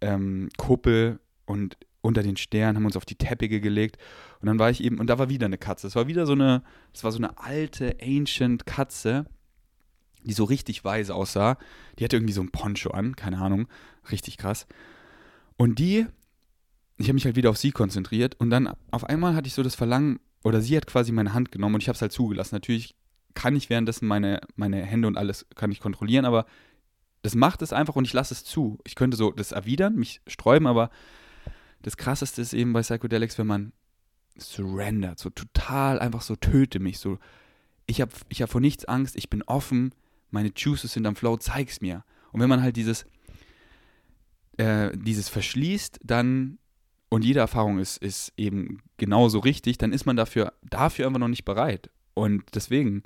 [0.01, 3.99] ähm, und unter den Sternen, haben uns auf die Teppiche gelegt
[4.41, 5.87] und dann war ich eben, und da war wieder eine Katze.
[5.87, 6.63] Es war wieder so eine,
[6.95, 9.27] es war so eine alte, ancient Katze,
[10.25, 11.57] die so richtig weise aussah.
[11.99, 13.69] Die hatte irgendwie so ein Poncho an, keine Ahnung,
[14.11, 14.67] richtig krass.
[15.57, 16.07] Und die,
[16.97, 19.63] ich habe mich halt wieder auf sie konzentriert und dann auf einmal hatte ich so
[19.63, 22.55] das Verlangen, oder sie hat quasi meine Hand genommen und ich habe es halt zugelassen.
[22.55, 22.95] Natürlich
[23.35, 26.47] kann ich währenddessen meine, meine Hände und alles kann ich kontrollieren, aber
[27.23, 28.79] das macht es einfach und ich lasse es zu.
[28.85, 30.91] Ich könnte so das erwidern, mich sträuben, aber
[31.83, 33.73] das Krasseste ist eben bei Psychedelics, wenn man
[34.37, 37.19] surrendert, so total einfach so töte mich, so
[37.87, 39.95] ich habe ich hab vor nichts Angst, ich bin offen,
[40.31, 42.05] meine Juices sind am Flow, zeig's mir.
[42.33, 43.05] Und wenn man halt dieses
[44.57, 46.59] äh, dieses verschließt, dann
[47.09, 51.29] und jede Erfahrung ist, ist eben genauso richtig, dann ist man dafür, dafür einfach noch
[51.29, 51.91] nicht bereit.
[52.15, 53.03] Und deswegen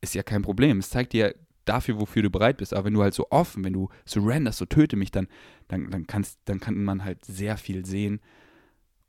[0.00, 0.78] ist ja kein Problem.
[0.78, 1.34] Es zeigt dir
[1.64, 2.74] dafür, wofür du bereit bist.
[2.74, 5.28] Aber wenn du halt so offen, wenn du surrenderst, so töte mich, dann,
[5.68, 8.20] dann, dann, kannst, dann kann man halt sehr viel sehen,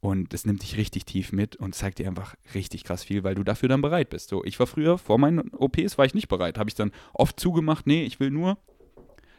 [0.05, 3.33] und es nimmt dich richtig tief mit und zeigt dir einfach richtig krass viel, weil
[3.33, 4.29] du dafür dann bereit bist.
[4.29, 6.59] So, ich war früher, vor meinen OPs war ich nicht bereit.
[6.59, 8.59] Habe ich dann oft zugemacht, nee, ich will nur,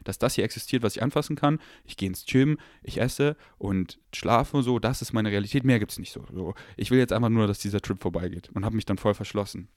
[0.03, 1.61] dass das hier existiert, was ich anfassen kann.
[1.85, 4.81] Ich gehe ins Gym, ich esse und schlafe und so.
[4.81, 5.63] Das ist meine Realität.
[5.63, 6.25] Mehr gibt es nicht so.
[6.33, 6.55] so.
[6.77, 9.69] Ich will jetzt einfach nur, dass dieser Trip vorbeigeht und habe mich dann voll verschlossen.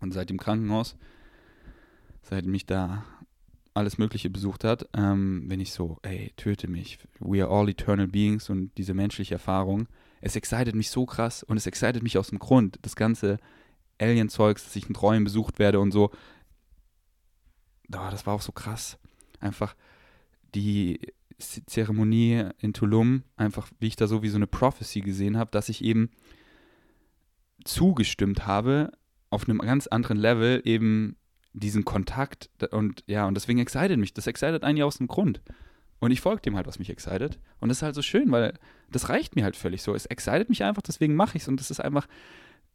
[0.00, 0.96] Und seit dem Krankenhaus,
[2.22, 3.04] seit mich da
[3.74, 6.98] alles Mögliche besucht hat, ähm, bin ich so, ey, töte mich.
[7.20, 9.86] We are all eternal beings und diese menschliche Erfahrung
[10.22, 12.78] es excited mich so krass und es excited mich aus dem Grund.
[12.82, 13.38] Das ganze
[13.98, 16.10] Alien-Zeugs, dass ich in Träumen besucht werde und so.
[17.92, 18.98] Oh, das war auch so krass.
[19.40, 19.74] Einfach
[20.54, 21.00] die
[21.38, 25.68] Zeremonie in Tulum, einfach wie ich da so wie so eine Prophecy gesehen habe, dass
[25.68, 26.10] ich eben
[27.64, 28.92] zugestimmt habe,
[29.28, 31.16] auf einem ganz anderen Level eben
[31.52, 34.14] diesen Kontakt und ja, und deswegen excited mich.
[34.14, 35.42] Das excited einen ja aus dem Grund.
[36.00, 37.38] Und ich folge dem halt, was mich excited.
[37.60, 38.54] Und das ist halt so schön, weil
[38.90, 39.94] das reicht mir halt völlig so.
[39.94, 41.48] Es excited mich einfach, deswegen mache ich es.
[41.48, 42.08] Und das ist einfach,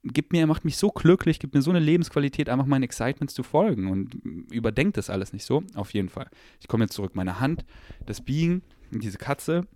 [0.03, 3.43] gibt mir, macht mich so glücklich, gibt mir so eine Lebensqualität, einfach meinen Excitements zu
[3.43, 4.15] folgen und
[4.51, 5.63] überdenkt das alles nicht so.
[5.75, 6.29] Auf jeden Fall.
[6.61, 7.15] Ich komme jetzt zurück.
[7.15, 7.65] Meine Hand,
[8.05, 8.61] das Biegen,
[8.91, 9.67] diese Katze,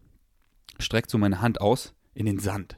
[0.80, 2.78] streckt so meine Hand aus in den Sand.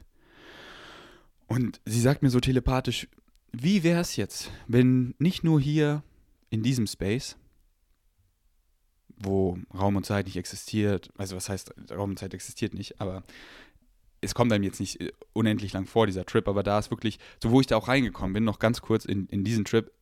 [1.46, 3.06] Und sie sagt mir so telepathisch,
[3.52, 6.02] wie wäre es jetzt, wenn nicht nur hier
[6.54, 7.36] in diesem Space,
[9.16, 13.24] wo Raum und Zeit nicht existiert, also was heißt, Raum und Zeit existiert nicht, aber
[14.20, 17.18] es kommt einem jetzt nicht äh, unendlich lang vor, dieser Trip, aber da ist wirklich,
[17.42, 19.92] so wo ich da auch reingekommen bin, noch ganz kurz in, in diesen Trip,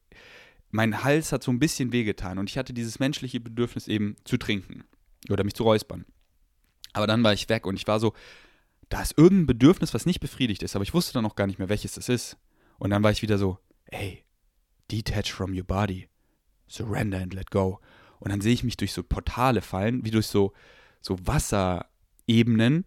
[0.71, 4.37] mein Hals hat so ein bisschen wehgetan und ich hatte dieses menschliche Bedürfnis eben zu
[4.37, 4.85] trinken
[5.31, 6.05] oder mich zu räuspern.
[6.93, 8.13] Aber dann war ich weg und ich war so,
[8.91, 11.59] da ist irgendein Bedürfnis, was nicht befriedigt ist, aber ich wusste dann auch gar nicht
[11.59, 12.37] mehr, welches es ist.
[12.79, 13.59] Und dann war ich wieder so,
[13.91, 14.23] hey,
[14.91, 16.09] detach from your body,
[16.73, 17.81] surrender and let go.
[18.19, 20.53] Und dann sehe ich mich durch so Portale fallen, wie durch so,
[21.01, 22.85] so Wasserebenen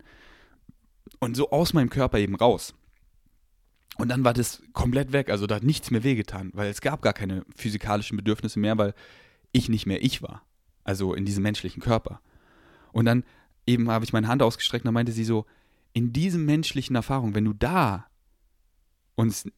[1.19, 2.73] und so aus meinem Körper eben raus.
[3.97, 7.01] Und dann war das komplett weg, also da hat nichts mehr wehgetan, weil es gab
[7.01, 8.93] gar keine physikalischen Bedürfnisse mehr, weil
[9.51, 10.45] ich nicht mehr ich war.
[10.83, 12.21] Also in diesem menschlichen Körper.
[12.91, 13.23] Und dann
[13.65, 15.45] eben habe ich meine Hand ausgestreckt und dann meinte sie so,
[15.93, 18.07] in diesem menschlichen Erfahrung, wenn du da
[19.15, 19.49] uns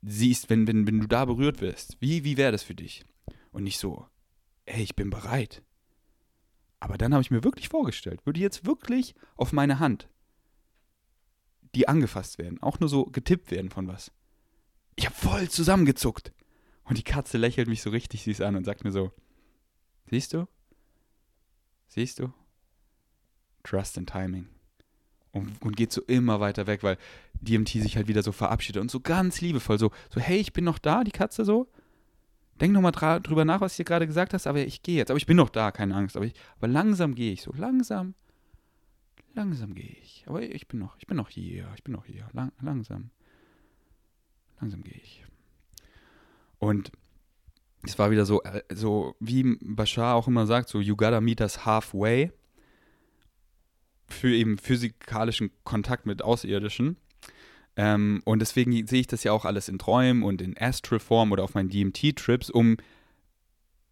[0.00, 3.04] siehst, wenn, wenn, wenn du da berührt wirst, wie, wie wäre das für dich?
[3.52, 4.06] Und nicht so,
[4.66, 5.62] ey, ich bin bereit.
[6.80, 10.08] Aber dann habe ich mir wirklich vorgestellt, würde jetzt wirklich auf meine Hand
[11.74, 14.12] die angefasst werden, auch nur so getippt werden von was.
[14.96, 16.32] Ich habe voll zusammengezuckt.
[16.84, 19.12] Und die Katze lächelt mich so richtig süß an und sagt mir so,
[20.10, 20.46] siehst du?
[21.88, 22.32] Siehst du?
[23.62, 24.48] Trust and Timing.
[25.30, 26.98] Und, und, geht so immer weiter weg, weil
[27.40, 30.64] DMT sich halt wieder so verabschiedet und so ganz liebevoll, so, so hey, ich bin
[30.64, 31.70] noch da, die Katze so.
[32.60, 35.10] Denk nochmal drüber nach, was du dir gerade gesagt hast, aber ich gehe jetzt.
[35.10, 36.16] Aber ich bin noch da, keine Angst.
[36.16, 38.14] Aber, ich, aber langsam gehe ich so, langsam
[39.34, 40.24] Langsam gehe ich.
[40.26, 42.28] Aber ich bin noch, ich bin noch hier, ich bin noch hier.
[42.32, 43.10] Lang, langsam.
[44.60, 45.24] Langsam gehe ich.
[46.58, 46.92] Und
[47.82, 51.40] es war wieder so, äh, so wie Bashar auch immer sagt, so you gotta meet
[51.40, 52.30] us halfway
[54.06, 56.98] für eben physikalischen Kontakt mit Außerirdischen.
[57.76, 61.44] Ähm, und deswegen sehe ich das ja auch alles in Träumen und in Astral-Form oder
[61.44, 62.76] auf meinen DMT-Trips, um,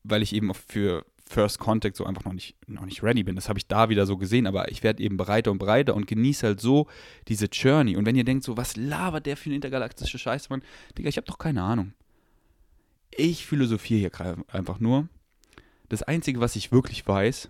[0.02, 3.36] weil ich eben für First Contact so einfach noch nicht, noch nicht ready bin.
[3.36, 6.08] Das habe ich da wieder so gesehen, aber ich werde eben breiter und breiter und
[6.08, 6.88] genieße halt so
[7.28, 7.96] diese Journey.
[7.96, 10.62] Und wenn ihr denkt, so, was labert der für eine intergalaktische Scheiße, Mann?
[10.98, 11.92] Digga, ich habe doch keine Ahnung.
[13.12, 15.08] Ich philosophiere hier einfach nur.
[15.88, 17.48] Das Einzige, was ich wirklich weiß,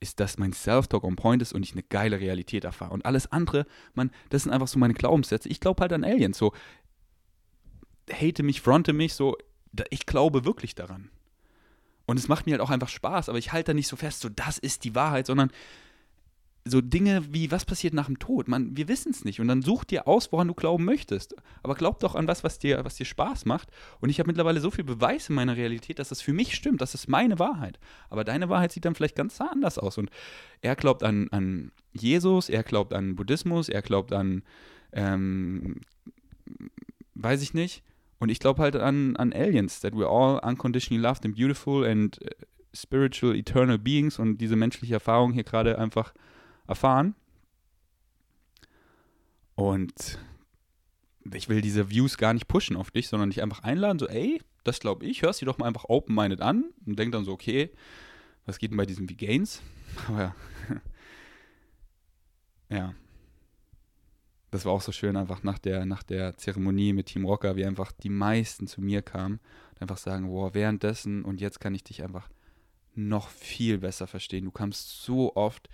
[0.00, 2.92] ist, dass mein Self-Talk on point ist und ich eine geile Realität erfahre.
[2.92, 5.48] Und alles andere, man, das sind einfach so meine Glaubenssätze.
[5.48, 6.38] Ich glaube halt an Aliens.
[6.38, 6.52] So,
[8.12, 9.36] hate mich, fronte mich, so,
[9.90, 11.10] ich glaube wirklich daran.
[12.06, 14.20] Und es macht mir halt auch einfach Spaß, aber ich halte da nicht so fest,
[14.20, 15.50] so das ist die Wahrheit, sondern
[16.68, 18.48] so Dinge wie, was passiert nach dem Tod?
[18.48, 19.40] Man, wir wissen es nicht.
[19.40, 21.36] Und dann such dir aus, woran du glauben möchtest.
[21.62, 23.68] Aber glaub doch an was, was dir, was dir Spaß macht.
[24.00, 26.80] Und ich habe mittlerweile so viel Beweis in meiner Realität, dass das für mich stimmt.
[26.80, 27.78] Das ist meine Wahrheit.
[28.10, 29.96] Aber deine Wahrheit sieht dann vielleicht ganz anders aus.
[29.96, 30.10] Und
[30.60, 34.42] er glaubt an, an Jesus, er glaubt an Buddhismus, er glaubt an,
[34.92, 35.80] ähm,
[37.14, 37.84] weiß ich nicht.
[38.18, 42.18] Und ich glaube halt an, an Aliens, that we're all unconditionally loved and beautiful and
[42.24, 42.28] uh,
[42.74, 46.12] spiritual, eternal beings und diese menschliche Erfahrung hier gerade einfach
[46.66, 47.14] erfahren.
[49.54, 50.18] Und
[51.32, 54.40] ich will diese Views gar nicht pushen auf dich, sondern dich einfach einladen, so, ey,
[54.64, 57.70] das glaube ich, hörst du doch mal einfach open-minded an und denk dann so, okay,
[58.44, 59.62] was geht denn bei diesen V-Gains?
[60.08, 60.34] Aber
[62.68, 62.94] ja
[64.56, 67.66] das war auch so schön, einfach nach der, nach der Zeremonie mit Team Rocker, wie
[67.66, 69.38] einfach die meisten zu mir kamen
[69.74, 72.28] und einfach sagen, boah, währenddessen und jetzt kann ich dich einfach
[72.94, 74.44] noch viel besser verstehen.
[74.44, 75.68] Du kamst so oft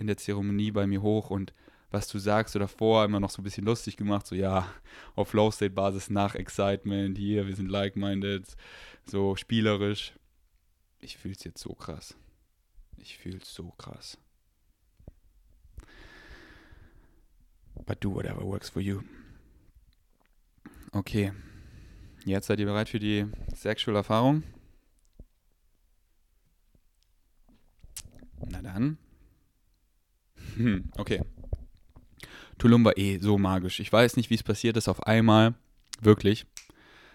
[0.00, 1.52] in der Zeremonie bei mir hoch und
[1.90, 4.72] was du sagst oder davor immer noch so ein bisschen lustig gemacht, so ja,
[5.16, 8.56] auf Low-State-Basis nach Excitement, hier, wir sind like-minded,
[9.04, 10.14] so spielerisch.
[11.00, 12.16] Ich fühl's jetzt so krass.
[12.96, 14.18] Ich fühl's so krass.
[17.86, 19.02] But do whatever works for you.
[20.92, 21.32] Okay.
[22.24, 24.42] Jetzt seid ihr bereit für die Sexual Erfahrung?
[28.48, 28.98] Na dann.
[30.56, 31.22] Hm, okay.
[32.58, 33.80] Tulum war eh so magisch.
[33.80, 34.88] Ich weiß nicht, wie es passiert ist.
[34.88, 35.54] Auf einmal,
[36.00, 36.46] wirklich,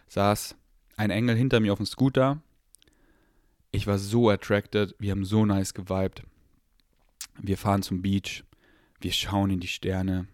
[0.08, 0.56] saß
[0.98, 2.42] ein Engel hinter mir auf dem Scooter.
[3.72, 4.96] Ich war so attracted.
[5.00, 6.24] Wir haben so nice geweibt.
[7.38, 8.44] Wir fahren zum Beach.
[9.02, 10.28] Wir schauen in die Sterne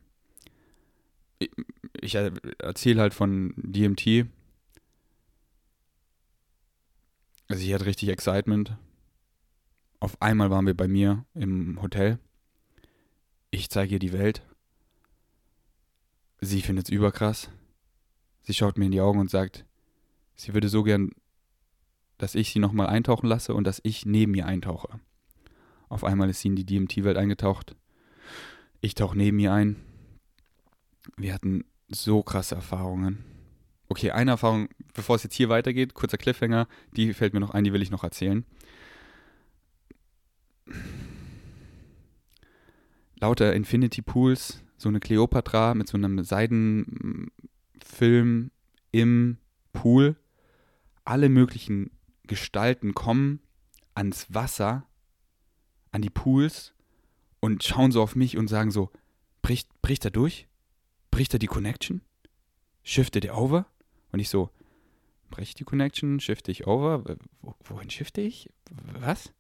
[2.00, 4.28] ich erzähle halt von DMT.
[7.48, 8.78] Also ich hatte richtig Excitement.
[10.00, 12.18] auf einmal waren wir bei mir im Hotel.
[13.54, 14.42] Ich zeige ihr die Welt.
[16.40, 17.50] Sie findet es überkrass.
[18.44, 19.66] Sie schaut mir in die Augen und sagt,
[20.36, 21.12] sie würde so gern,
[22.18, 25.00] dass ich sie nochmal eintauchen lasse und dass ich neben ihr eintauche.
[25.90, 27.76] Auf einmal ist sie in die DMT-Welt eingetaucht.
[28.80, 29.76] Ich tauche neben ihr ein.
[31.18, 33.26] Wir hatten so krasse Erfahrungen.
[33.90, 37.66] Okay, eine Erfahrung, bevor es jetzt hier weitergeht, kurzer Cliffhanger, die fällt mir noch ein,
[37.66, 38.46] die will ich noch erzählen.
[43.22, 47.32] Lauter Infinity Pools, so eine Cleopatra mit so einem Seidenfilm
[48.92, 49.38] im
[49.74, 50.16] Pool.
[51.06, 51.92] Alle möglichen
[52.26, 53.40] Gestalten kommen
[53.94, 54.88] ans Wasser,
[55.92, 56.74] an die Pools
[57.40, 58.90] und schauen so auf mich und sagen so,
[59.44, 60.48] bricht, bricht er durch?
[61.12, 62.02] Bricht er die Connection?
[62.84, 63.68] Shiftet er over?
[64.12, 64.50] Und ich so,
[65.30, 67.18] breche die Connection, shifte ich over?
[67.66, 68.50] Wohin shifte ich?
[69.00, 69.32] Was?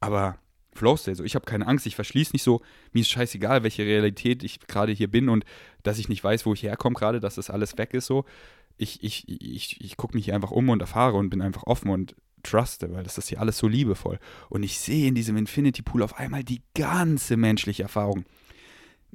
[0.00, 0.38] Aber
[0.76, 2.60] Flow State, so ich habe keine Angst, ich verschließe nicht so,
[2.92, 5.44] mir ist scheißegal, welche Realität ich gerade hier bin und
[5.82, 8.24] dass ich nicht weiß, wo ich herkomme gerade, dass das alles weg ist so.
[8.78, 11.90] Ich, ich, ich, ich gucke mich hier einfach um und erfahre und bin einfach offen
[11.90, 14.18] und truste, weil das ist hier alles so liebevoll.
[14.50, 18.24] Und ich sehe in diesem Infinity Pool auf einmal die ganze menschliche Erfahrung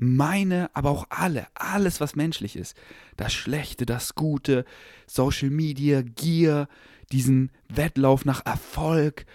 [0.01, 2.75] meine, aber auch alle, alles, was menschlich ist.
[3.17, 4.65] Das Schlechte, das Gute,
[5.05, 6.67] Social Media, Gier,
[7.11, 9.25] diesen Wettlauf nach Erfolg.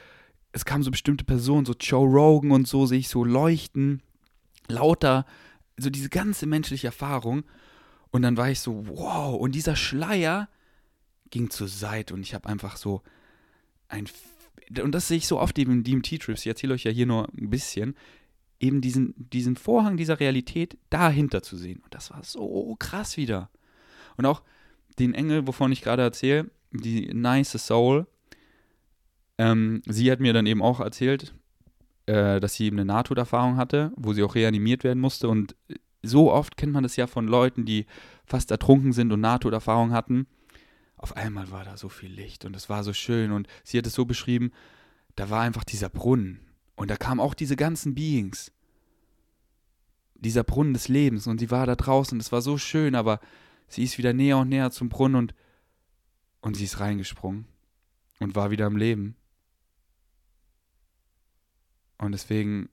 [0.57, 4.01] Es kamen so bestimmte Personen, so Joe Rogan und so, sehe ich so leuchten,
[4.69, 5.27] lauter,
[5.77, 7.45] so diese ganze menschliche Erfahrung.
[8.11, 10.49] Und dann war ich so, wow, und dieser Schleier
[11.29, 13.03] ging zur Seite und ich habe einfach so
[13.89, 14.09] ein.
[14.83, 16.41] Und das sehe ich so oft eben in DMT-Trips.
[16.41, 17.95] Ich erzähle euch ja hier nur ein bisschen
[18.59, 21.83] eben diesen, diesen Vorhang dieser Realität dahinter zu sehen.
[21.85, 23.51] Und das war so krass wieder.
[24.17, 24.43] Und auch
[24.99, 28.07] den Engel, wovon ich gerade erzähle, die Nice Soul,
[29.39, 31.35] ähm, sie hat mir dann eben auch erzählt,
[32.07, 35.29] äh, dass sie eben eine Nahtoderfahrung hatte, wo sie auch reanimiert werden musste.
[35.29, 35.57] Und
[36.03, 37.87] so oft kennt man das ja von Leuten, die
[38.25, 40.27] fast ertrunken sind und Nahtoderfahrung hatten.
[40.97, 43.33] Auf einmal war da so viel Licht und es war so schön.
[43.33, 44.53] Und sie hat es so beschrieben,
[45.15, 46.41] da war einfach dieser Brunnen
[46.77, 48.53] und da kamen auch diese ganzen Beings.
[50.15, 51.27] Dieser Brunnen des Lebens.
[51.27, 52.19] Und sie war da draußen.
[52.21, 53.21] Es war so schön, aber
[53.69, 55.35] sie ist wieder näher und näher zum Brunnen und,
[56.41, 57.47] und sie ist reingesprungen.
[58.21, 59.17] Und war wieder im Leben.
[62.07, 62.69] Und deswegen,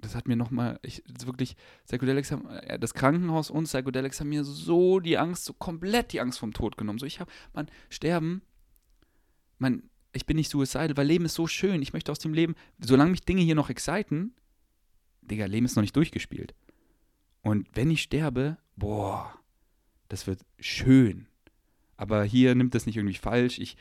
[0.00, 1.56] das hat mir nochmal, ich, wirklich,
[1.86, 6.20] Psychedelics haben, äh, das Krankenhaus und Psychedelics haben mir so die Angst, so komplett die
[6.20, 6.98] Angst vom Tod genommen.
[6.98, 8.42] So, ich habe, man, sterben,
[9.58, 11.82] man, ich bin nicht suicidal, weil Leben ist so schön.
[11.82, 14.34] Ich möchte aus dem Leben, solange mich Dinge hier noch exciten,
[15.22, 16.54] Digga, Leben ist noch nicht durchgespielt.
[17.42, 19.38] Und wenn ich sterbe, boah,
[20.08, 21.26] das wird schön.
[21.96, 23.58] Aber hier nimmt das nicht irgendwie falsch.
[23.58, 23.76] Ich,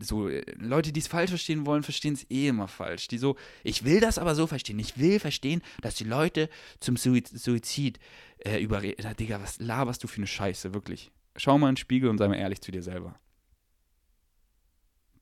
[0.00, 3.08] so, Leute, die es falsch verstehen wollen, verstehen es eh immer falsch.
[3.08, 4.78] Die so, ich will das aber so verstehen.
[4.78, 6.48] Ich will verstehen, dass die Leute
[6.80, 7.98] zum Suizid
[8.38, 9.16] äh, überreden.
[9.16, 11.10] Digga, was laberst du für eine Scheiße, wirklich.
[11.36, 13.18] Schau mal in den Spiegel und sei mal ehrlich zu dir selber.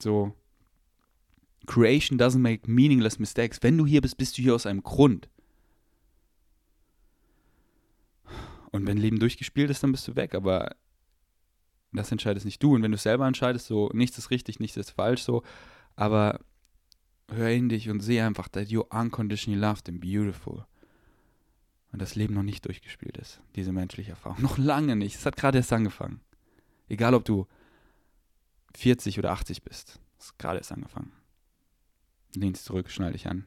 [0.03, 0.35] So,
[1.67, 3.63] Creation doesn't make meaningless mistakes.
[3.63, 5.29] Wenn du hier bist, bist du hier aus einem Grund.
[8.73, 10.35] Und wenn Leben durchgespielt ist, dann bist du weg.
[10.35, 10.75] Aber
[11.93, 12.75] das entscheidest nicht du.
[12.75, 15.43] Und wenn du selber entscheidest, so, nichts ist richtig, nichts ist falsch, so.
[15.97, 16.41] Aber
[17.29, 20.67] hör in dich und sehe einfach, that you unconditionally loved and beautiful.
[21.93, 23.41] Und das Leben noch nicht durchgespielt ist.
[23.57, 24.41] Diese menschliche Erfahrung.
[24.43, 25.17] Noch lange nicht.
[25.17, 26.21] Es hat gerade erst angefangen.
[26.89, 27.47] Egal, ob du
[28.77, 30.01] 40 oder 80 bist.
[30.17, 31.13] Das ist gerade erst angefangen.
[32.37, 33.47] Lehnst zurück, schnall dich an.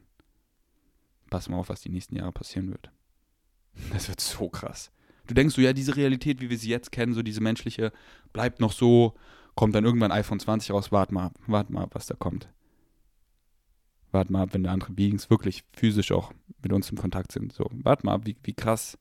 [1.30, 2.90] Pass mal auf, was die nächsten Jahre passieren wird.
[3.92, 4.92] Das wird so krass.
[5.26, 7.92] Du denkst so, ja, diese Realität, wie wir sie jetzt kennen, so diese menschliche,
[8.32, 9.14] bleibt noch so,
[9.54, 12.48] kommt dann irgendwann iPhone 20 raus, wart mal ab, wart mal was da kommt.
[14.10, 17.52] Wart mal wenn da andere Beings wirklich physisch auch mit uns im Kontakt sind.
[17.52, 18.98] So, wart mal wie, wie krass,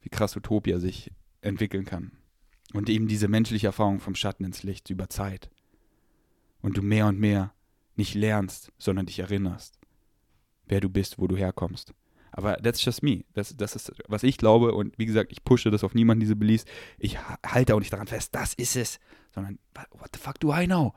[0.00, 1.10] wie krass Utopia sich
[1.42, 2.12] entwickeln kann.
[2.72, 5.50] Und eben diese menschliche Erfahrung vom Schatten ins Licht über Zeit.
[6.62, 7.52] Und du mehr und mehr
[7.96, 9.78] nicht lernst, sondern dich erinnerst,
[10.66, 11.92] wer du bist, wo du herkommst.
[12.32, 13.24] Aber that's just me.
[13.34, 14.74] Das, das ist, was ich glaube.
[14.74, 16.64] Und wie gesagt, ich pushe das auf niemanden, diese Beliefs.
[16.98, 19.00] Ich halte auch nicht daran fest, das ist es.
[19.34, 19.58] Sondern,
[19.92, 20.94] what the fuck do I know?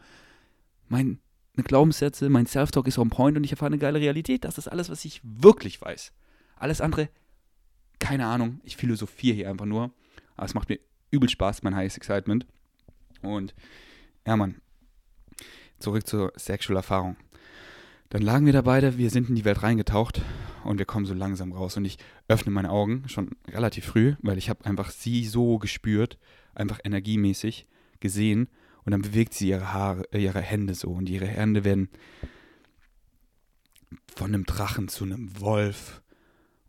[0.87, 1.17] Meine
[1.55, 4.43] Glaubenssätze, mein Self-Talk ist on point und ich erfahre eine geile Realität.
[4.43, 6.11] Das ist alles, was ich wirklich weiß.
[6.55, 7.09] Alles andere,
[7.99, 8.59] keine Ahnung.
[8.63, 9.91] Ich philosophiere hier einfach nur.
[10.35, 10.79] Aber es macht mir
[11.11, 12.45] übel Spaß, mein Highest Excitement.
[13.21, 13.53] Und
[14.25, 14.61] ja, Mann,
[15.79, 17.15] zurück zur Sexual Erfahrung.
[18.09, 20.21] Dann lagen wir da beide, wir sind in die Welt reingetaucht
[20.63, 21.77] und wir kommen so langsam raus.
[21.77, 21.97] Und ich
[22.27, 26.17] öffne meine Augen schon relativ früh, weil ich habe einfach sie so gespürt,
[26.53, 27.67] einfach energiemäßig
[27.99, 28.49] gesehen.
[28.85, 31.89] Und dann bewegt sie ihre Haare, äh, ihre Hände so und ihre Hände werden
[34.15, 36.01] von einem Drachen zu einem Wolf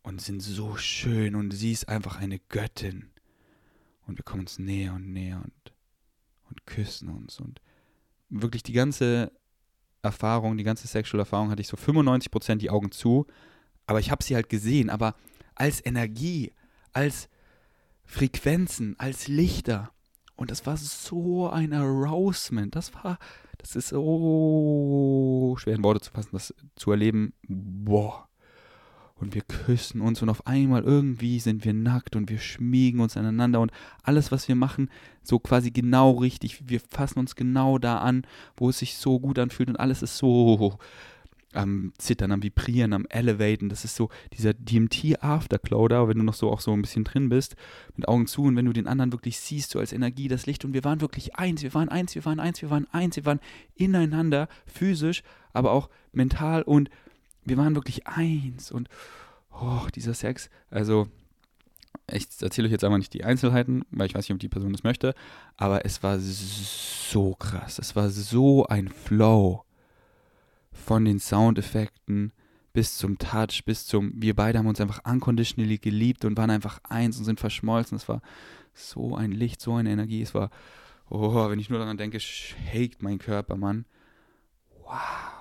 [0.02, 3.10] und sind so schön und sie ist einfach eine Göttin.
[4.06, 5.72] Und wir kommen uns näher und näher und,
[6.50, 7.60] und küssen uns und
[8.28, 9.32] wirklich die ganze
[10.04, 13.26] Erfahrung, die ganze Sexual Erfahrung hatte ich so 95% die Augen zu,
[13.86, 15.14] aber ich habe sie halt gesehen, aber
[15.54, 16.52] als Energie,
[16.92, 17.28] als
[18.04, 19.90] Frequenzen, als Lichter.
[20.36, 22.74] Und das war so ein Arousement.
[22.74, 23.18] Das war,
[23.58, 27.32] das ist so schwer in Worte zu fassen, das zu erleben.
[27.46, 28.28] Boah.
[29.24, 33.16] Und wir küssen uns und auf einmal irgendwie sind wir nackt und wir schmiegen uns
[33.16, 33.72] aneinander und
[34.02, 34.90] alles, was wir machen,
[35.22, 36.68] so quasi genau richtig.
[36.68, 40.18] Wir fassen uns genau da an, wo es sich so gut anfühlt und alles ist
[40.18, 40.76] so
[41.54, 43.70] am Zittern, am Vibrieren, am Elevaten.
[43.70, 47.30] Das ist so dieser DMT-Afterglow da, wenn du noch so auch so ein bisschen drin
[47.30, 47.56] bist,
[47.96, 50.66] mit Augen zu und wenn du den anderen wirklich siehst, so als Energie, das Licht.
[50.66, 53.24] Und wir waren wirklich eins, wir waren eins, wir waren eins, wir waren eins, wir
[53.24, 53.40] waren
[53.74, 55.22] ineinander, physisch,
[55.54, 56.90] aber auch mental und
[57.44, 58.70] wir waren wirklich eins.
[58.70, 58.88] Und
[59.52, 61.08] oh, dieser Sex, also
[62.10, 64.72] ich erzähle euch jetzt aber nicht die Einzelheiten, weil ich weiß nicht, ob die Person
[64.72, 65.14] das möchte,
[65.56, 67.78] aber es war so krass.
[67.78, 69.64] Es war so ein Flow
[70.72, 72.32] von den Soundeffekten
[72.72, 76.80] bis zum Touch, bis zum, wir beide haben uns einfach unconditionally geliebt und waren einfach
[76.82, 77.96] eins und sind verschmolzen.
[77.96, 78.20] Es war
[78.74, 80.22] so ein Licht, so eine Energie.
[80.22, 80.50] Es war,
[81.08, 83.86] oh, wenn ich nur daran denke, shakt mein Körper, Mann.
[84.82, 85.33] Wow.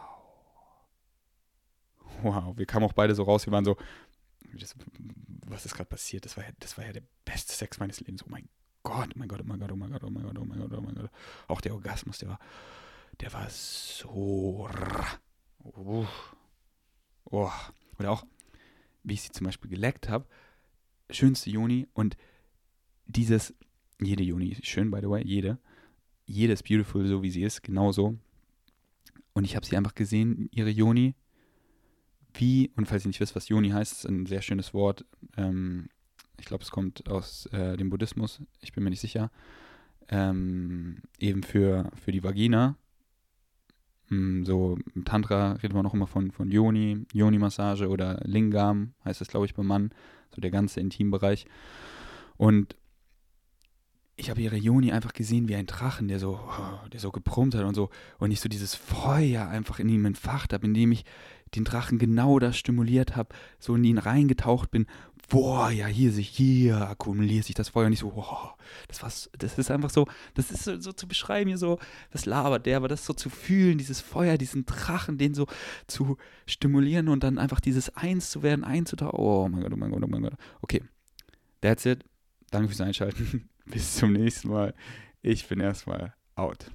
[2.24, 3.78] Wow, wir kamen auch beide so raus, wir waren so,
[5.48, 6.26] was ist gerade passiert?
[6.26, 8.24] Das war, ja, das war ja der beste Sex meines Lebens.
[8.24, 8.48] Oh mein
[8.84, 10.60] Gott, oh mein Gott, oh mein Gott, oh mein Gott, oh mein Gott, oh mein
[10.60, 11.12] Gott, oh mein Gott.
[11.48, 12.40] Auch der Orgasmus, der war,
[13.20, 14.70] der war so.
[15.64, 16.06] Uh,
[17.26, 17.52] oh.
[18.00, 18.26] Oder auch,
[19.04, 20.26] wie ich sie zum Beispiel geleckt habe.
[21.10, 22.18] Schönste Juni und
[23.06, 23.54] dieses,
[24.02, 25.60] jede Juni ist schön, by the way, jede.
[26.26, 28.18] Jede ist beautiful, so wie sie ist, genauso.
[29.34, 31.16] Und ich habe sie einfach gesehen, ihre Juni,
[32.34, 35.06] wie, und falls ihr nicht wisst, was Juni heißt, ist ein sehr schönes Wort.
[35.38, 35.90] Ähm,
[36.40, 39.32] ich glaube, es kommt aus äh, dem Buddhismus, ich bin mir nicht sicher.
[40.10, 42.76] Ähm, eben für, für die Vagina,
[44.08, 49.22] hm, so im Tantra redet man auch immer von, von Yoni, Yoni-Massage oder Lingam, heißt
[49.22, 49.92] das, glaube ich, beim Mann,
[50.34, 51.46] so der ganze Intimbereich.
[52.38, 52.76] Und
[54.16, 56.40] ich habe ihre Joni einfach gesehen wie ein Drachen, der so,
[56.92, 60.54] der so gebrummt hat und so, und ich so dieses Feuer einfach in ihm entfacht
[60.54, 61.06] habe, indem ich
[61.56, 64.88] den Drachen genau das stimuliert habe, so in ihn reingetaucht bin
[65.30, 68.56] boah, ja, hier sich, hier akkumuliert sich das Feuer und ich so, boah,
[68.88, 71.80] das war, das ist einfach so, das ist so, so, zu beschreiben hier so,
[72.12, 75.48] das labert der, aber das so zu fühlen, dieses Feuer, diesen Drachen, den so
[75.88, 79.92] zu stimulieren und dann einfach dieses Eins zu werden, einzutauchen, oh mein Gott, oh mein
[79.92, 80.34] Gott, oh mein Gott.
[80.62, 80.84] Okay,
[81.62, 82.04] that's it.
[82.52, 83.50] Danke fürs Einschalten.
[83.66, 84.74] Bis zum nächsten Mal.
[85.22, 86.70] Ich bin erstmal out.